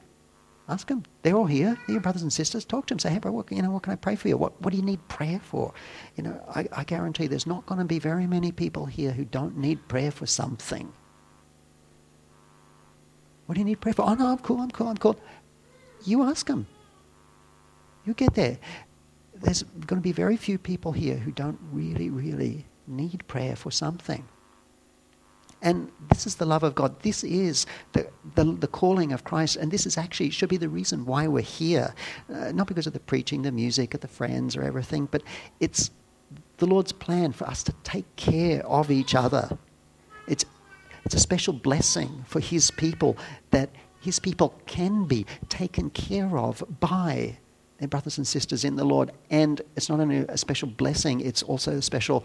Ask 0.69 0.89
them. 0.89 1.05
They're 1.23 1.37
all 1.37 1.47
here. 1.47 1.77
They're 1.87 1.95
your 1.95 2.01
brothers 2.01 2.23
and 2.23 2.33
sisters. 2.33 2.65
Talk 2.65 2.87
to 2.87 2.95
them. 2.95 2.99
Say, 2.99 3.11
hey, 3.11 3.19
bro, 3.19 3.33
what, 3.33 3.51
you 3.53 3.63
know, 3.63 3.71
what 3.71 3.83
can 3.83 3.93
I 3.93 3.97
pray 3.97 4.17
for 4.17 4.29
you? 4.29 4.37
What, 4.37 4.61
what 4.63 4.71
do 4.71 4.77
you 4.77 4.85
need 4.85 5.07
prayer 5.09 5.41
for? 5.43 5.75
You 6.17 6.23
know, 6.23 6.41
I, 6.55 6.67
I 6.73 6.85
guarantee 6.85 7.27
there's 7.27 7.47
not 7.47 7.67
going 7.67 7.81
to 7.81 7.85
be 7.85 7.99
very 7.99 8.27
many 8.27 8.53
people 8.53 8.87
here 8.87 9.11
who 9.13 9.25
don't 9.25 9.57
need 9.57 9.87
prayer 9.89 10.11
for 10.11 10.27
something. 10.27 10.93
What 13.47 13.55
do 13.57 13.61
you 13.61 13.65
need 13.65 13.81
prayer 13.81 13.95
for? 13.95 14.09
Oh, 14.09 14.15
no, 14.15 14.29
I'm 14.29 14.39
cool, 14.39 14.61
I'm 14.61 14.71
cool, 14.71 14.89
I'm 14.89 14.97
cool. 14.97 15.19
You 16.05 16.23
ask 16.23 16.47
them. 16.47 16.67
You 18.05 18.15
get 18.15 18.35
there. 18.35 18.59
There's 19.35 19.63
going 19.63 20.01
to 20.01 20.03
be 20.03 20.13
very 20.13 20.37
few 20.37 20.59
people 20.59 20.93
here 20.93 21.17
who 21.17 21.33
don't 21.33 21.59
really, 21.73 22.09
really 22.09 22.67
need 22.87 23.27
prayer 23.27 23.57
for 23.57 23.71
something. 23.71 24.27
And 25.63 25.91
this 26.09 26.27
is 26.27 26.35
the 26.35 26.45
love 26.45 26.65
of 26.65 26.75
God. 26.75 27.01
This 27.03 27.23
is 27.23 27.67
the, 27.93 28.09
the, 28.35 28.45
the, 28.45 28.67
calling 28.67 29.13
of 29.13 29.23
Christ. 29.23 29.57
And 29.57 29.71
this 29.71 29.87
is 29.87 29.97
actually, 29.97 30.31
should 30.31 30.49
be 30.49 30.57
the 30.57 30.69
reason 30.69 31.07
why 31.07 31.29
we're 31.29 31.41
here. 31.41 31.95
Uh, 32.33 32.51
not 32.51 32.67
because 32.67 32.89
of 32.89 32.93
the 32.93 33.01
preaching, 33.01 33.43
the 33.43 33.53
music, 33.53 33.95
or 33.95 33.99
the 33.99 34.09
friends, 34.09 34.57
or 34.57 34.65
everything, 34.65 35.07
but 35.11 35.23
it's 35.61 35.91
the 36.59 36.67
Lord's 36.67 36.93
plan 36.93 37.31
for 37.33 37.47
us 37.47 37.63
to 37.63 37.73
take 37.85 38.17
care 38.17 38.67
of 38.67 38.91
each 38.91 39.15
other. 39.15 39.57
It's, 40.27 40.45
it's 41.05 41.15
a 41.15 41.21
special 41.21 41.53
blessing 41.53 42.25
for 42.27 42.41
His 42.41 42.73
people 42.73 43.17
that 43.53 43.71
His 44.01 44.19
people 44.19 44.61
can 44.67 45.05
be 45.05 45.27
taken 45.49 45.91
care 45.91 46.37
of 46.37 46.65
by 46.81 47.39
their 47.79 47.89
brothers 47.89 48.19
and 48.19 48.27
sisters 48.27 48.65
in 48.65 48.75
the 48.75 48.85
Lord. 48.85 49.13
And 49.31 49.63
it's 49.77 49.89
not 49.89 50.01
only 50.01 50.19
a 50.29 50.39
special 50.39 50.69
blessing, 50.69 51.21
it's 51.21 51.45
also 51.45 51.73
a 51.73 51.83
special 51.83 52.25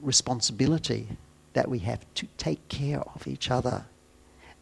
responsibility 0.00 1.06
that 1.52 1.68
we 1.68 1.80
have 1.80 2.04
to 2.14 2.26
take 2.38 2.66
care 2.68 3.00
of 3.00 3.26
each 3.26 3.50
other. 3.50 3.86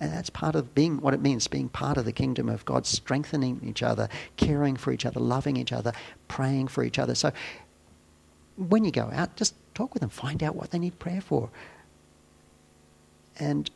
And 0.01 0.13
that's 0.13 0.31
part 0.31 0.55
of 0.55 0.75
being 0.75 1.01
what 1.01 1.13
it 1.13 1.21
means, 1.21 1.47
being 1.47 1.69
part 1.69 1.99
of 1.99 2.07
the 2.07 2.13
kingdom 2.13 2.49
of 2.49 2.65
God, 2.65 2.87
strengthening 2.87 3.61
each 3.63 3.83
other, 3.83 4.09
caring 4.37 4.77
for 4.77 4.93
each 4.93 5.05
other, 5.05 5.21
loving 5.21 5.57
each 5.57 5.73
other, 5.73 5.93
praying 6.27 6.69
for 6.69 6.83
each 6.83 6.99
other. 6.99 7.15
So 7.15 7.33
when 8.57 8.85
you 8.85 8.91
go 8.91 9.11
out, 9.13 9.37
just 9.37 9.55
talk 9.75 9.93
with 9.93 10.01
them, 10.01 10.11
find 10.11 10.43
out 10.43 10.57
what 10.57 10.71
they 10.71 10.79
need 10.79 10.99
prayer 10.99 11.21
for. 11.21 11.51
And 13.39 13.71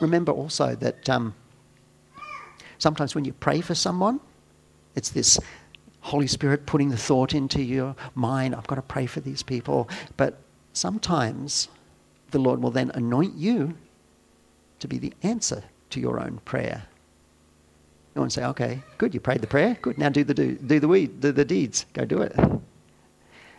remember 0.00 0.32
also 0.32 0.74
that 0.76 1.08
um, 1.08 1.34
sometimes 2.78 3.14
when 3.14 3.24
you 3.24 3.32
pray 3.32 3.60
for 3.60 3.74
someone, 3.76 4.20
it's 4.96 5.10
this 5.10 5.38
Holy 6.00 6.26
Spirit 6.26 6.66
putting 6.66 6.88
the 6.88 6.96
thought 6.96 7.34
into 7.34 7.62
your 7.62 7.94
mind, 8.14 8.54
I've 8.54 8.66
got 8.66 8.76
to 8.76 8.82
pray 8.82 9.06
for 9.06 9.20
these 9.20 9.42
people. 9.42 9.88
But 10.16 10.38
sometimes 10.72 11.68
the 12.30 12.38
Lord 12.38 12.62
will 12.62 12.70
then 12.70 12.90
anoint 12.94 13.34
you 13.34 13.76
to 14.80 14.88
be 14.88 14.98
the 14.98 15.12
answer 15.22 15.64
to 15.90 16.00
your 16.00 16.20
own 16.20 16.40
prayer. 16.44 16.84
You 18.14 18.24
to 18.24 18.30
say, 18.30 18.44
okay, 18.44 18.82
good, 18.98 19.14
you 19.14 19.20
prayed 19.20 19.40
the 19.42 19.46
prayer, 19.46 19.78
good, 19.80 19.96
now 19.96 20.08
do 20.08 20.24
the, 20.24 20.34
do, 20.34 20.54
do 20.54 20.80
the, 20.80 20.88
weed, 20.88 21.20
do 21.20 21.30
the 21.30 21.44
deeds, 21.44 21.86
go 21.92 22.04
do 22.04 22.22
it. 22.22 22.34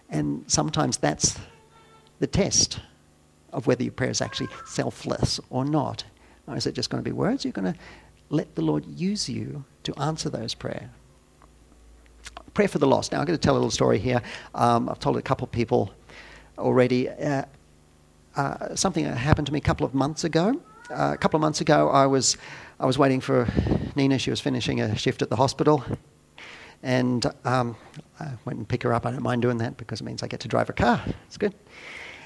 And 0.09 0.43
sometimes 0.47 0.97
that's 0.97 1.39
the 2.19 2.27
test 2.27 2.79
of 3.53 3.67
whether 3.67 3.83
your 3.83 3.93
prayer 3.93 4.09
is 4.09 4.21
actually 4.21 4.49
selfless 4.65 5.39
or 5.49 5.63
not. 5.63 6.03
Or 6.47 6.57
is 6.57 6.67
it 6.67 6.73
just 6.73 6.89
going 6.89 7.01
to 7.01 7.09
be 7.09 7.13
words? 7.13 7.45
You're 7.45 7.53
going 7.53 7.71
to 7.73 7.79
let 8.29 8.55
the 8.55 8.61
Lord 8.61 8.85
use 8.85 9.29
you 9.29 9.63
to 9.83 9.95
answer 9.95 10.29
those 10.29 10.53
prayers. 10.53 10.89
Prayer 12.53 12.67
for 12.67 12.79
the 12.79 12.87
lost. 12.87 13.11
Now, 13.11 13.19
I'm 13.19 13.25
going 13.25 13.37
to 13.37 13.41
tell 13.41 13.53
a 13.53 13.55
little 13.55 13.71
story 13.71 13.99
here. 13.99 14.21
Um, 14.53 14.89
I've 14.89 14.99
told 14.99 15.17
a 15.17 15.21
couple 15.21 15.45
of 15.45 15.51
people 15.51 15.93
already. 16.57 17.07
Uh, 17.09 17.43
uh, 18.35 18.75
something 18.75 19.03
that 19.05 19.17
happened 19.17 19.47
to 19.47 19.53
me 19.53 19.59
a 19.59 19.61
couple 19.61 19.85
of 19.85 19.93
months 19.93 20.23
ago. 20.23 20.61
Uh, 20.89 21.11
a 21.13 21.17
couple 21.17 21.37
of 21.37 21.41
months 21.41 21.61
ago, 21.61 21.89
I 21.89 22.07
was, 22.07 22.37
I 22.79 22.85
was 22.85 22.97
waiting 22.97 23.21
for 23.21 23.47
Nina. 23.95 24.17
She 24.17 24.29
was 24.29 24.39
finishing 24.39 24.81
a 24.81 24.95
shift 24.95 25.21
at 25.21 25.29
the 25.29 25.35
hospital. 25.35 25.83
And 26.81 27.25
um, 27.45 27.75
I 28.19 28.31
went 28.45 28.57
and 28.57 28.67
picked 28.67 28.83
her 28.83 28.93
up. 28.93 29.05
I 29.05 29.11
don't 29.11 29.21
mind 29.21 29.41
doing 29.41 29.57
that 29.57 29.77
because 29.77 30.01
it 30.01 30.05
means 30.05 30.23
I 30.23 30.27
get 30.27 30.39
to 30.41 30.47
drive 30.47 30.69
a 30.69 30.73
car. 30.73 31.01
It's 31.27 31.37
good. 31.37 31.53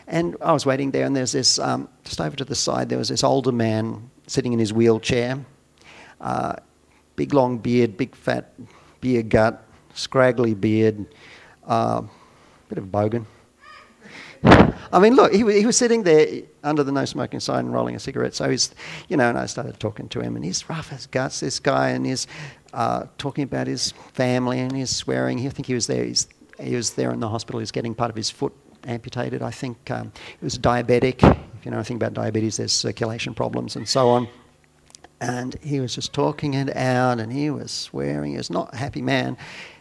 And 0.08 0.36
I 0.42 0.52
was 0.52 0.66
waiting 0.66 0.92
there, 0.92 1.06
and 1.06 1.16
there's 1.16 1.32
this, 1.32 1.60
um, 1.60 1.88
just 2.04 2.20
over 2.20 2.36
to 2.36 2.46
the 2.46 2.56
side, 2.56 2.89
there 2.89 2.98
was 2.98 3.10
this 3.10 3.24
older 3.24 3.52
man 3.52 4.10
sitting 4.28 4.54
in 4.54 4.60
his 4.60 4.74
wheelchair. 4.74 5.44
Uh, 6.20 6.56
big 7.16 7.34
long 7.34 7.58
beard, 7.58 7.98
big 7.98 8.16
fat 8.16 8.54
beer 9.02 9.24
gut, 9.24 9.66
scraggly 9.94 10.54
beard, 10.54 11.06
uh, 11.68 12.02
bit 12.70 12.78
of 12.78 12.84
a 12.84 12.88
bogan. 12.88 13.26
I 14.43 14.99
mean, 14.99 15.15
look, 15.15 15.32
he, 15.32 15.39
he 15.39 15.65
was 15.65 15.77
sitting 15.77 16.03
there 16.03 16.43
under 16.63 16.84
the 16.84 16.91
no 16.91 17.06
smoking 17.06 17.39
sign 17.39 17.67
rolling 17.67 17.95
a 17.95 17.99
cigarette. 17.99 18.36
So 18.36 18.49
he's, 18.49 18.75
you 19.10 19.17
know, 19.17 19.29
and 19.29 19.38
I 19.38 19.47
started 19.47 19.79
talking 19.79 20.08
to 20.10 20.19
him, 20.19 20.36
and 20.36 20.45
he's 20.45 20.69
rough 20.69 20.91
as 20.93 21.08
guts, 21.08 21.39
this 21.39 21.60
guy, 21.60 21.89
and 21.89 22.06
he's 22.06 22.27
uh, 22.73 23.06
talking 23.17 23.43
about 23.43 23.67
his 23.67 23.91
family 24.13 24.60
and 24.60 24.75
he's 24.75 24.89
swearing. 24.89 25.45
I 25.45 25.49
think 25.49 25.67
he 25.67 25.73
was 25.73 25.88
there. 25.88 26.03
He's, 26.03 26.27
he 26.60 26.75
was 26.75 26.91
there 26.91 27.12
in 27.12 27.19
the 27.19 27.29
hospital. 27.29 27.60
He's 27.60 27.71
getting 27.71 27.95
part 27.95 28.10
of 28.10 28.15
his 28.15 28.29
foot 28.29 28.53
amputated. 28.86 29.41
I 29.41 29.51
think 29.51 29.89
um, 29.91 30.12
he 30.39 30.43
was 30.43 30.58
diabetic. 30.58 31.23
If 31.23 31.65
you 31.65 31.71
know 31.71 31.77
anything 31.77 31.97
about 31.97 32.13
diabetes, 32.13 32.58
there's 32.58 32.73
circulation 32.73 33.34
problems 33.34 33.75
and 33.75 33.88
so 33.88 34.10
on. 34.10 34.27
And 35.21 35.56
he 35.62 35.79
was 35.79 35.95
just 35.95 36.12
talking 36.12 36.53
it 36.56 36.75
out, 36.75 37.19
and 37.19 37.32
he 37.32 37.49
was 37.49 37.71
swearing. 37.71 38.32
He 38.32 38.38
was 38.38 38.49
not 38.49 38.73
a 38.73 38.77
happy 38.77 39.01
man. 39.01 39.38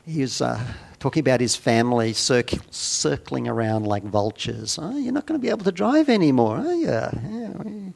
He 0.06 0.20
was 0.20 0.40
uh, 0.40 0.60
talking 1.02 1.20
about 1.20 1.40
his 1.40 1.56
family 1.56 2.12
circling 2.12 3.48
around 3.48 3.84
like 3.84 4.04
vultures. 4.04 4.78
Oh, 4.80 4.96
you're 4.96 5.12
not 5.12 5.26
going 5.26 5.36
to 5.36 5.42
be 5.42 5.50
able 5.50 5.64
to 5.64 5.72
drive 5.72 6.08
anymore, 6.08 6.58
are 6.58 6.74
you? 6.74 6.86
Yeah. 6.86 7.90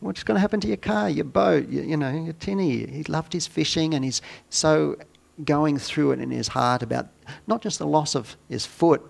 What's 0.00 0.22
going 0.22 0.36
to 0.36 0.40
happen 0.40 0.58
to 0.60 0.68
your 0.68 0.78
car, 0.78 1.10
your 1.10 1.26
boat, 1.26 1.68
you, 1.68 1.82
you 1.82 1.96
know, 1.98 2.10
your 2.10 2.32
tinny? 2.32 2.86
He 2.86 3.02
loved 3.02 3.34
his 3.34 3.46
fishing 3.46 3.92
and 3.92 4.02
he's 4.02 4.22
so 4.48 4.96
going 5.44 5.76
through 5.76 6.12
it 6.12 6.20
in 6.20 6.30
his 6.30 6.48
heart 6.48 6.82
about 6.82 7.08
not 7.46 7.60
just 7.60 7.78
the 7.78 7.86
loss 7.86 8.14
of 8.14 8.34
his 8.48 8.64
foot, 8.64 9.02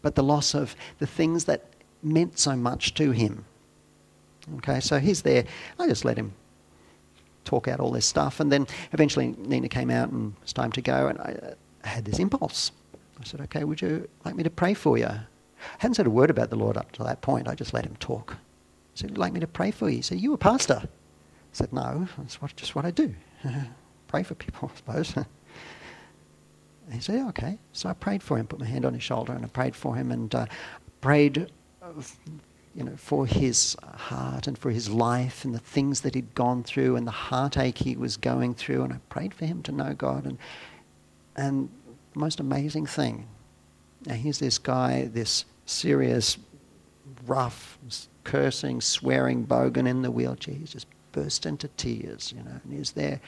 but 0.00 0.14
the 0.14 0.22
loss 0.22 0.54
of 0.54 0.76
the 1.00 1.06
things 1.06 1.46
that 1.46 1.64
meant 2.04 2.38
so 2.38 2.54
much 2.54 2.94
to 2.94 3.10
him. 3.10 3.44
Okay, 4.58 4.78
so 4.78 5.00
he's 5.00 5.22
there. 5.22 5.46
I 5.80 5.88
just 5.88 6.04
let 6.04 6.16
him 6.16 6.32
talk 7.44 7.66
out 7.66 7.80
all 7.80 7.90
this 7.90 8.06
stuff. 8.06 8.38
And 8.38 8.52
then 8.52 8.68
eventually 8.92 9.34
Nina 9.36 9.68
came 9.68 9.90
out 9.90 10.10
and 10.10 10.36
it's 10.42 10.52
time 10.52 10.70
to 10.70 10.80
go. 10.80 11.08
And 11.08 11.18
I, 11.18 11.54
I 11.84 11.88
had 11.88 12.04
this 12.04 12.18
impulse. 12.18 12.72
I 13.20 13.24
said, 13.24 13.40
okay, 13.42 13.64
would 13.64 13.80
you 13.80 14.08
like 14.24 14.34
me 14.34 14.42
to 14.42 14.50
pray 14.50 14.74
for 14.74 14.96
you? 14.98 15.06
I 15.06 15.26
hadn't 15.78 15.94
said 15.94 16.06
a 16.06 16.10
word 16.10 16.30
about 16.30 16.50
the 16.50 16.56
Lord 16.56 16.76
up 16.76 16.92
to 16.92 17.04
that 17.04 17.20
point. 17.20 17.48
I 17.48 17.54
just 17.54 17.74
let 17.74 17.84
him 17.84 17.96
talk. 17.96 18.34
I 18.34 18.36
said, 18.94 19.10
would 19.10 19.16
you 19.16 19.20
like 19.20 19.32
me 19.32 19.40
to 19.40 19.46
pray 19.46 19.70
for 19.70 19.88
you? 19.88 19.96
He 19.96 20.02
said, 20.02 20.20
you 20.20 20.32
a 20.32 20.38
pastor? 20.38 20.82
I 20.84 20.88
said, 21.52 21.72
no, 21.72 22.08
that's 22.16 22.40
what, 22.40 22.54
just 22.56 22.74
what 22.74 22.84
I 22.84 22.90
do. 22.90 23.14
pray 24.08 24.22
for 24.22 24.34
people, 24.34 24.70
I 24.72 24.76
suppose. 24.76 25.14
he 26.92 27.00
said, 27.00 27.26
okay. 27.28 27.58
So 27.72 27.88
I 27.88 27.92
prayed 27.92 28.22
for 28.22 28.36
him, 28.36 28.46
put 28.46 28.60
my 28.60 28.66
hand 28.66 28.84
on 28.84 28.94
his 28.94 29.02
shoulder, 29.02 29.32
and 29.32 29.44
I 29.44 29.48
prayed 29.48 29.74
for 29.74 29.96
him 29.96 30.12
and 30.12 30.32
uh, 30.34 30.46
prayed 31.00 31.50
you 32.74 32.84
know, 32.84 32.94
for 32.96 33.26
his 33.26 33.76
heart 33.82 34.46
and 34.46 34.56
for 34.56 34.70
his 34.70 34.88
life 34.88 35.44
and 35.44 35.52
the 35.52 35.58
things 35.58 36.02
that 36.02 36.14
he'd 36.14 36.34
gone 36.34 36.62
through 36.62 36.94
and 36.94 37.06
the 37.06 37.12
heartache 37.12 37.78
he 37.78 37.96
was 37.96 38.16
going 38.16 38.54
through. 38.54 38.84
And 38.84 38.92
I 38.92 38.98
prayed 39.08 39.34
for 39.34 39.46
him 39.46 39.62
to 39.64 39.72
know 39.72 39.94
God. 39.94 40.24
And 40.24 40.38
and 41.38 41.68
the 42.12 42.18
most 42.18 42.40
amazing 42.40 42.86
thing, 42.86 43.26
now 44.04 44.14
here's 44.14 44.38
this 44.38 44.58
guy, 44.58 45.08
this 45.12 45.44
serious, 45.66 46.36
rough, 47.26 47.78
cursing, 48.24 48.80
swearing 48.80 49.46
bogan 49.46 49.88
in 49.88 50.02
the 50.02 50.10
wheelchair. 50.10 50.54
He's 50.54 50.72
just 50.72 50.86
burst 51.12 51.46
into 51.46 51.68
tears, 51.68 52.32
you 52.36 52.42
know, 52.42 52.60
and 52.62 52.72
he's 52.72 52.92
there, 52.92 53.20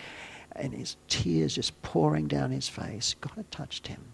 and 0.56 0.74
his 0.74 0.96
tears 1.08 1.54
just 1.54 1.80
pouring 1.82 2.26
down 2.26 2.50
his 2.50 2.68
face. 2.68 3.14
God 3.20 3.32
had 3.36 3.50
touched 3.50 3.86
him. 3.86 4.04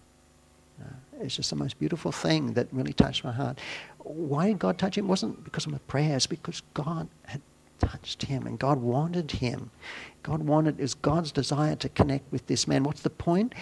You 0.78 0.84
know, 0.84 1.24
it's 1.24 1.36
just 1.36 1.50
the 1.50 1.56
most 1.56 1.78
beautiful 1.78 2.12
thing 2.12 2.52
that 2.52 2.68
really 2.72 2.92
touched 2.92 3.24
my 3.24 3.32
heart. 3.32 3.58
Why 3.98 4.48
did 4.48 4.58
God 4.58 4.78
touch 4.78 4.98
him? 4.98 5.06
It 5.06 5.08
wasn't 5.08 5.42
because 5.42 5.66
of 5.66 5.72
my 5.72 5.78
prayers, 5.86 6.26
because 6.26 6.62
God 6.74 7.08
had 7.24 7.40
touched 7.78 8.22
him 8.24 8.46
and 8.46 8.58
God 8.58 8.78
wanted 8.78 9.30
him. 9.30 9.70
God 10.22 10.42
wanted, 10.42 10.78
it 10.78 10.82
was 10.82 10.94
God's 10.94 11.32
desire 11.32 11.76
to 11.76 11.88
connect 11.88 12.30
with 12.32 12.46
this 12.46 12.66
man. 12.66 12.82
What's 12.82 13.02
the 13.02 13.10
point? 13.10 13.54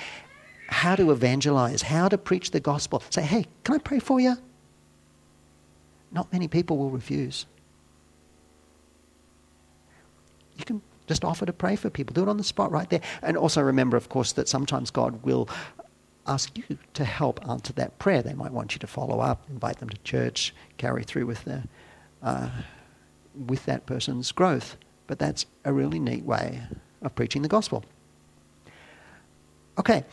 How 0.69 0.97
to 0.97 1.11
evangelize, 1.11 1.83
how 1.83 2.09
to 2.09 2.17
preach 2.17 2.51
the 2.51 2.61
gospel. 2.61 3.03
Say, 3.11 3.23
hey, 3.23 3.47
can 3.65 3.75
I 3.75 3.79
pray 3.79 3.99
for 3.99 4.21
you? 4.21 4.37
Not 6.11 6.33
many 6.33 6.49
people 6.49 6.79
will 6.79 6.91
refuse. 6.91 7.47
You 10.57 10.65
can 10.65 10.81
just 11.07 11.25
offer 11.25 11.45
to 11.45 11.53
pray 11.53 11.77
for 11.77 11.91
people. 11.91 12.15
Do 12.15 12.23
it 12.23 12.29
on 12.29 12.37
the 12.37 12.45
spot 12.45 12.71
right 12.71 12.89
there. 12.89 13.03
And 13.23 13.37
also 13.37 13.61
remember, 13.61 13.97
of 13.97 14.09
course, 14.09 14.33
that 14.33 14.49
sometimes 14.49 14.91
God 14.91 15.23
will 15.23 15.49
ask 16.27 16.57
you 16.57 16.79
to 16.95 17.05
help 17.05 17.47
answer 17.49 17.73
that 17.75 17.99
prayer. 17.99 18.23
They 18.23 18.33
might 18.35 18.53
want 18.53 18.75
you 18.75 18.79
to 18.79 18.87
follow 18.87 19.21
up, 19.21 19.45
invite 19.51 19.79
them 19.79 19.91
to 19.91 19.99
church, 19.99 20.55
carry 20.79 21.03
through 21.03 21.27
with 21.27 21.45
the, 21.45 21.63
uh, 22.23 22.49
with 23.35 23.65
that 23.67 23.87
person's 23.87 24.33
growth. 24.33 24.77
But 25.07 25.19
that's 25.19 25.47
a 25.65 25.73
really 25.73 25.99
neat 25.99 26.25
way 26.25 26.63
of 27.03 27.15
preaching 27.15 27.43
the 27.43 27.49
gospel. 27.49 27.85
Okay, 29.79 30.05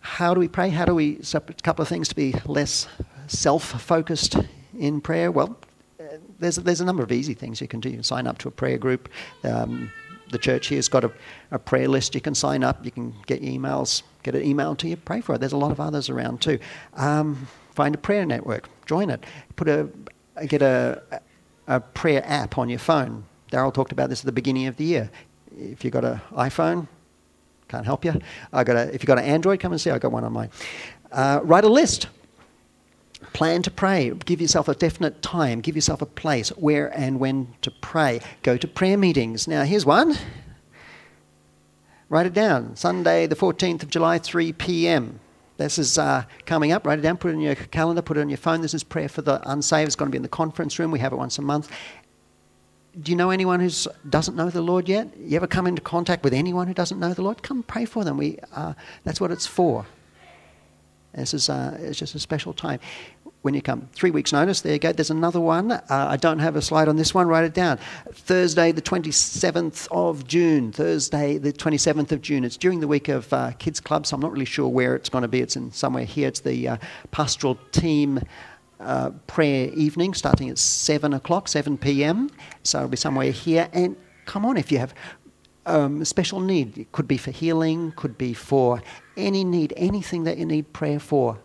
how 0.00 0.34
do 0.34 0.40
we 0.40 0.48
pray? 0.48 0.68
How 0.68 0.84
do 0.84 0.94
we, 0.94 1.20
a 1.34 1.40
couple 1.62 1.82
of 1.82 1.88
things 1.88 2.08
to 2.08 2.14
be 2.14 2.34
less 2.46 2.88
self 3.26 3.64
focused 3.64 4.36
in 4.78 5.00
prayer? 5.00 5.30
Well, 5.30 5.58
there's, 6.38 6.56
there's 6.56 6.80
a 6.80 6.84
number 6.84 7.02
of 7.02 7.12
easy 7.12 7.34
things 7.34 7.60
you 7.60 7.68
can 7.68 7.80
do. 7.80 7.88
You 7.88 7.96
can 7.96 8.02
sign 8.02 8.26
up 8.26 8.38
to 8.38 8.48
a 8.48 8.50
prayer 8.50 8.78
group. 8.78 9.08
Um, 9.44 9.90
the 10.30 10.38
church 10.38 10.68
here's 10.68 10.88
got 10.88 11.04
a, 11.04 11.12
a 11.50 11.58
prayer 11.58 11.88
list. 11.88 12.14
You 12.14 12.20
can 12.20 12.34
sign 12.34 12.64
up. 12.64 12.84
You 12.84 12.90
can 12.90 13.14
get 13.26 13.42
your 13.42 13.52
emails, 13.52 14.02
get 14.22 14.34
an 14.34 14.42
email 14.44 14.74
to 14.76 14.88
you, 14.88 14.96
pray 14.96 15.20
for 15.20 15.34
it. 15.34 15.38
There's 15.38 15.52
a 15.52 15.58
lot 15.58 15.70
of 15.70 15.80
others 15.80 16.10
around 16.10 16.40
too. 16.40 16.58
Um, 16.94 17.46
find 17.74 17.94
a 17.94 17.98
prayer 17.98 18.26
network, 18.26 18.68
join 18.86 19.10
it. 19.10 19.24
Put 19.56 19.68
a, 19.68 19.88
get 20.46 20.62
a, 20.62 21.02
a 21.76 21.80
prayer 21.80 22.22
app 22.26 22.58
on 22.58 22.68
your 22.68 22.78
phone. 22.78 23.24
Daryl 23.50 23.72
talked 23.72 23.92
about 23.92 24.08
this 24.08 24.20
at 24.20 24.26
the 24.26 24.32
beginning 24.32 24.66
of 24.66 24.76
the 24.76 24.84
year. 24.84 25.10
If 25.56 25.84
you've 25.84 25.92
got 25.92 26.04
an 26.04 26.20
iPhone, 26.32 26.86
can't 27.68 27.86
help 27.86 28.04
you. 28.04 28.20
I 28.52 28.64
got 28.64 28.76
a, 28.76 28.94
if 28.94 29.02
you've 29.02 29.06
got 29.06 29.18
an 29.18 29.24
Android, 29.24 29.60
come 29.60 29.72
and 29.72 29.80
see. 29.80 29.90
I've 29.90 30.00
got 30.00 30.12
one 30.12 30.24
on 30.24 30.32
mine. 30.32 30.50
Uh, 31.10 31.40
write 31.42 31.64
a 31.64 31.68
list. 31.68 32.08
Plan 33.32 33.62
to 33.62 33.70
pray. 33.70 34.10
Give 34.10 34.40
yourself 34.40 34.68
a 34.68 34.74
definite 34.74 35.22
time. 35.22 35.60
Give 35.60 35.74
yourself 35.74 36.02
a 36.02 36.06
place 36.06 36.50
where 36.50 36.88
and 36.88 37.18
when 37.18 37.54
to 37.62 37.70
pray. 37.70 38.20
Go 38.42 38.56
to 38.56 38.68
prayer 38.68 38.98
meetings. 38.98 39.48
Now, 39.48 39.64
here's 39.64 39.86
one. 39.86 40.16
Write 42.08 42.26
it 42.26 42.34
down. 42.34 42.76
Sunday, 42.76 43.26
the 43.26 43.36
14th 43.36 43.82
of 43.82 43.88
July, 43.88 44.18
3 44.18 44.52
p.m. 44.52 45.20
This 45.62 45.78
is 45.78 45.96
uh, 45.96 46.24
coming 46.44 46.72
up. 46.72 46.86
Write 46.86 46.98
it 46.98 47.02
down. 47.02 47.16
Put 47.16 47.30
it 47.30 47.34
in 47.34 47.40
your 47.40 47.54
calendar. 47.54 48.02
Put 48.02 48.16
it 48.16 48.20
on 48.20 48.28
your 48.28 48.38
phone. 48.38 48.62
This 48.62 48.74
is 48.74 48.82
prayer 48.82 49.08
for 49.08 49.22
the 49.22 49.40
unsaved. 49.48 49.86
It's 49.86 49.96
going 49.96 50.10
to 50.10 50.12
be 50.12 50.16
in 50.16 50.22
the 50.22 50.28
conference 50.28 50.78
room. 50.78 50.90
We 50.90 50.98
have 50.98 51.12
it 51.12 51.16
once 51.16 51.38
a 51.38 51.42
month. 51.42 51.70
Do 53.00 53.10
you 53.10 53.16
know 53.16 53.30
anyone 53.30 53.60
who 53.60 53.70
doesn't 54.08 54.36
know 54.36 54.50
the 54.50 54.60
Lord 54.60 54.88
yet? 54.88 55.16
You 55.16 55.36
ever 55.36 55.46
come 55.46 55.66
into 55.66 55.80
contact 55.80 56.24
with 56.24 56.34
anyone 56.34 56.66
who 56.66 56.74
doesn't 56.74 56.98
know 56.98 57.14
the 57.14 57.22
Lord? 57.22 57.42
Come 57.42 57.62
pray 57.62 57.84
for 57.84 58.04
them. 58.04 58.18
We, 58.18 58.38
uh, 58.54 58.74
that's 59.04 59.20
what 59.20 59.30
it's 59.30 59.46
for. 59.46 59.86
This 61.14 61.32
is 61.32 61.48
uh, 61.48 61.76
it's 61.80 61.98
just 61.98 62.14
a 62.14 62.18
special 62.18 62.52
time 62.52 62.80
when 63.42 63.54
you 63.54 63.62
come. 63.62 63.88
Three 63.92 64.10
weeks' 64.10 64.32
notice, 64.32 64.60
there 64.60 64.72
you 64.72 64.78
go. 64.78 64.92
There's 64.92 65.10
another 65.10 65.40
one. 65.40 65.72
Uh, 65.72 65.82
I 65.88 66.16
don't 66.16 66.38
have 66.38 66.56
a 66.56 66.62
slide 66.62 66.88
on 66.88 66.96
this 66.96 67.12
one, 67.12 67.26
write 67.26 67.44
it 67.44 67.54
down. 67.54 67.78
Thursday, 68.12 68.72
the 68.72 68.82
27th 68.82 69.88
of 69.90 70.26
June. 70.26 70.72
Thursday, 70.72 71.38
the 71.38 71.52
27th 71.52 72.12
of 72.12 72.22
June. 72.22 72.44
It's 72.44 72.56
during 72.56 72.80
the 72.80 72.88
week 72.88 73.08
of 73.08 73.32
uh, 73.32 73.52
Kids 73.58 73.80
Club, 73.80 74.06
so 74.06 74.14
I'm 74.14 74.20
not 74.20 74.32
really 74.32 74.44
sure 74.44 74.68
where 74.68 74.94
it's 74.94 75.08
going 75.08 75.22
to 75.22 75.28
be. 75.28 75.40
It's 75.40 75.56
in 75.56 75.72
somewhere 75.72 76.04
here. 76.04 76.28
It's 76.28 76.40
the 76.40 76.68
uh, 76.68 76.76
pastoral 77.10 77.58
team. 77.72 78.20
Uh, 78.80 79.10
prayer 79.28 79.70
evening 79.74 80.12
starting 80.12 80.50
at 80.50 80.58
7 80.58 81.14
o'clock, 81.14 81.46
7 81.46 81.78
p.m. 81.78 82.28
So 82.64 82.78
it'll 82.78 82.88
be 82.88 82.96
somewhere 82.96 83.30
here. 83.30 83.68
And 83.72 83.94
come 84.24 84.44
on, 84.44 84.56
if 84.56 84.72
you 84.72 84.78
have 84.78 84.92
um, 85.66 86.04
special 86.04 86.40
need. 86.40 86.78
It 86.78 86.92
could 86.92 87.08
be 87.08 87.16
for 87.16 87.30
healing, 87.30 87.92
could 87.96 88.18
be 88.18 88.34
for 88.34 88.82
any 89.16 89.44
need, 89.44 89.72
anything 89.76 90.24
that 90.24 90.38
you 90.38 90.46
need 90.46 90.72
prayer 90.72 90.98
for. 90.98 91.38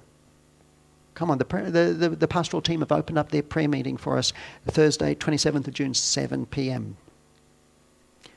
Come 1.17 1.31
on, 1.31 1.39
the, 1.39 1.45
the, 1.45 1.93
the, 1.93 2.09
the, 2.09 2.27
pastoral 2.27 2.61
team 2.61 2.81
have 2.81 2.91
opened 2.91 3.17
up 3.17 3.31
their 3.31 3.41
prayer 3.41 3.67
meeting 3.67 3.97
for 3.97 4.19
us 4.19 4.33
Thursday, 4.67 5.15
27th 5.15 5.67
of 5.67 5.73
June, 5.73 5.95
7 5.95 6.45
p.m. 6.45 6.95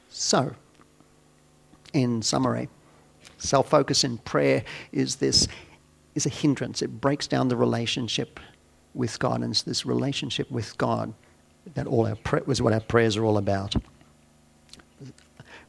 So, 0.09 0.55
in 1.93 2.23
summary, 2.23 2.71
self 3.37 3.69
focus 3.69 4.03
in 4.03 4.17
prayer 4.17 4.65
is 4.93 5.17
this 5.17 5.47
is 6.15 6.25
a 6.25 6.31
hindrance. 6.31 6.81
It 6.81 7.03
breaks 7.03 7.27
down 7.27 7.49
the 7.49 7.57
relationship 7.57 8.41
with 8.95 9.19
God, 9.19 9.43
and 9.43 9.51
it's 9.51 9.61
this 9.61 9.85
relationship 9.85 10.51
with 10.51 10.79
God 10.79 11.13
that 11.75 11.87
all 11.87 12.07
our 12.07 12.17
was 12.47 12.63
what 12.63 12.73
our 12.73 12.81
prayers 12.81 13.19
are 13.19 13.27
all 13.27 13.37
about 13.37 13.75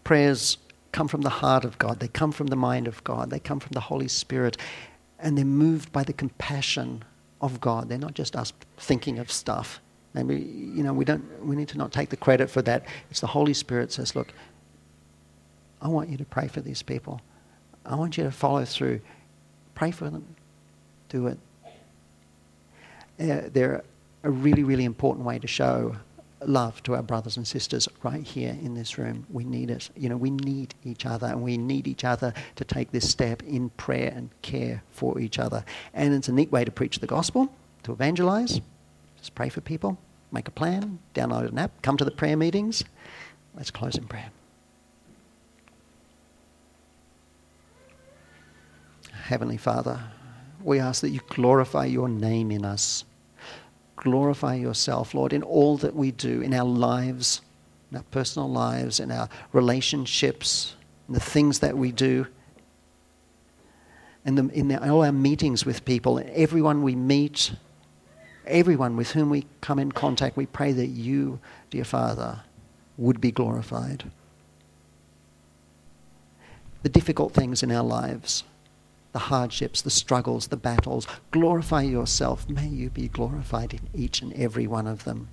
prayers 0.05 0.57
come 0.91 1.07
from 1.07 1.21
the 1.21 1.29
heart 1.29 1.63
of 1.63 1.77
God, 1.77 1.99
they 1.99 2.07
come 2.07 2.31
from 2.31 2.47
the 2.47 2.55
mind 2.55 2.87
of 2.87 3.03
God, 3.03 3.29
they 3.29 3.39
come 3.39 3.59
from 3.59 3.71
the 3.71 3.79
Holy 3.79 4.07
Spirit, 4.07 4.57
and 5.21 5.37
they're 5.37 5.45
moved 5.45 5.91
by 5.91 6.03
the 6.03 6.13
compassion 6.13 7.03
of 7.41 7.61
God. 7.61 7.89
They're 7.89 7.97
not 7.97 8.13
just 8.13 8.35
us 8.35 8.53
thinking 8.77 9.19
of 9.19 9.31
stuff. 9.31 9.81
Maybe, 10.13 10.35
you 10.35 10.83
know, 10.83 10.93
we, 10.93 11.05
don't, 11.05 11.23
we 11.45 11.55
need 11.55 11.69
to 11.69 11.77
not 11.77 11.91
take 11.91 12.09
the 12.09 12.17
credit 12.17 12.49
for 12.49 12.61
that. 12.63 12.85
It's 13.09 13.21
the 13.21 13.27
Holy 13.27 13.53
Spirit 13.53 13.91
says, 13.91 14.15
look, 14.15 14.33
I 15.81 15.87
want 15.87 16.09
you 16.09 16.17
to 16.17 16.25
pray 16.25 16.47
for 16.47 16.61
these 16.61 16.81
people. 16.81 17.21
I 17.85 17.95
want 17.95 18.17
you 18.17 18.23
to 18.23 18.31
follow 18.31 18.65
through. 18.65 18.99
Pray 19.73 19.91
for 19.91 20.09
them. 20.09 20.35
Do 21.09 21.27
it. 21.27 21.39
Uh, 23.19 23.49
they're 23.51 23.83
a 24.23 24.29
really, 24.29 24.63
really 24.63 24.85
important 24.85 25.25
way 25.25 25.39
to 25.39 25.47
show 25.47 25.95
love 26.47 26.81
to 26.83 26.95
our 26.95 27.03
brothers 27.03 27.37
and 27.37 27.47
sisters 27.47 27.87
right 28.03 28.23
here 28.23 28.57
in 28.61 28.73
this 28.73 28.97
room. 28.97 29.25
We 29.29 29.43
need 29.43 29.69
it. 29.69 29.89
You 29.95 30.09
know, 30.09 30.17
we 30.17 30.31
need 30.31 30.73
each 30.83 31.05
other 31.05 31.27
and 31.27 31.41
we 31.41 31.57
need 31.57 31.87
each 31.87 32.03
other 32.03 32.33
to 32.55 32.65
take 32.65 32.91
this 32.91 33.09
step 33.09 33.43
in 33.43 33.69
prayer 33.71 34.11
and 34.15 34.29
care 34.41 34.83
for 34.91 35.19
each 35.19 35.39
other. 35.39 35.63
And 35.93 36.13
it's 36.13 36.27
a 36.27 36.33
neat 36.33 36.51
way 36.51 36.65
to 36.65 36.71
preach 36.71 36.99
the 36.99 37.07
gospel, 37.07 37.53
to 37.83 37.91
evangelize. 37.91 38.61
Just 39.17 39.35
pray 39.35 39.49
for 39.49 39.61
people, 39.61 39.97
make 40.31 40.47
a 40.47 40.51
plan, 40.51 40.99
download 41.13 41.49
an 41.49 41.59
app, 41.59 41.81
come 41.81 41.97
to 41.97 42.05
the 42.05 42.11
prayer 42.11 42.37
meetings. 42.37 42.83
Let's 43.55 43.71
close 43.71 43.97
in 43.97 44.05
prayer. 44.05 44.31
Heavenly 49.11 49.57
Father, 49.57 49.99
we 50.63 50.79
ask 50.79 51.01
that 51.01 51.09
you 51.09 51.21
glorify 51.29 51.85
your 51.85 52.09
name 52.09 52.51
in 52.51 52.65
us 52.65 53.05
glorify 54.01 54.55
yourself, 54.55 55.13
Lord, 55.13 55.31
in 55.31 55.43
all 55.43 55.77
that 55.77 55.95
we 55.95 56.11
do, 56.11 56.41
in 56.41 56.53
our 56.53 56.65
lives, 56.65 57.41
in 57.91 57.97
our 57.97 58.03
personal 58.11 58.49
lives, 58.49 58.99
in 58.99 59.11
our 59.11 59.29
relationships, 59.53 60.75
in 61.07 61.13
the 61.13 61.19
things 61.19 61.59
that 61.59 61.77
we 61.77 61.91
do, 61.91 62.25
in, 64.25 64.35
the, 64.35 64.47
in 64.49 64.67
the, 64.67 64.89
all 64.89 65.03
our 65.03 65.11
meetings 65.11 65.65
with 65.65 65.85
people, 65.85 66.21
everyone 66.33 66.81
we 66.81 66.95
meet, 66.95 67.53
everyone 68.45 68.97
with 68.97 69.11
whom 69.11 69.29
we 69.29 69.45
come 69.61 69.77
in 69.79 69.91
contact, 69.91 70.35
we 70.35 70.47
pray 70.47 70.71
that 70.71 70.87
you, 70.87 71.39
dear 71.69 71.83
Father, 71.83 72.41
would 72.97 73.21
be 73.21 73.31
glorified. 73.31 74.03
The 76.81 76.89
difficult 76.89 77.33
things 77.33 77.61
in 77.61 77.71
our 77.71 77.83
lives, 77.83 78.43
the 79.11 79.19
hardships, 79.19 79.81
the 79.81 79.89
struggles, 79.89 80.47
the 80.47 80.57
battles. 80.57 81.07
Glorify 81.31 81.81
yourself. 81.81 82.47
May 82.49 82.67
you 82.67 82.89
be 82.89 83.07
glorified 83.07 83.73
in 83.73 83.89
each 83.93 84.21
and 84.21 84.33
every 84.33 84.67
one 84.67 84.87
of 84.87 85.03
them. 85.03 85.27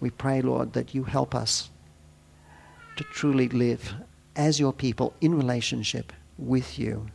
We 0.00 0.10
pray, 0.10 0.40
Lord, 0.40 0.72
that 0.72 0.94
you 0.94 1.04
help 1.04 1.34
us 1.34 1.70
to 2.96 3.04
truly 3.04 3.48
live 3.48 3.94
as 4.36 4.60
your 4.60 4.72
people 4.72 5.14
in 5.20 5.34
relationship 5.34 6.12
with 6.38 6.78
you. 6.78 7.06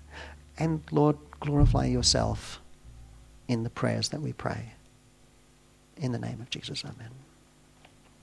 And, 0.58 0.84
Lord, 0.92 1.18
glorify 1.40 1.86
yourself 1.86 2.62
in 3.48 3.64
the 3.64 3.70
prayers 3.70 4.10
that 4.10 4.22
we 4.22 4.34
pray. 4.34 4.74
In 5.98 6.12
the 6.12 6.20
name 6.20 6.42
of 6.42 6.50
Jesus, 6.50 6.84
amen. 6.84 7.25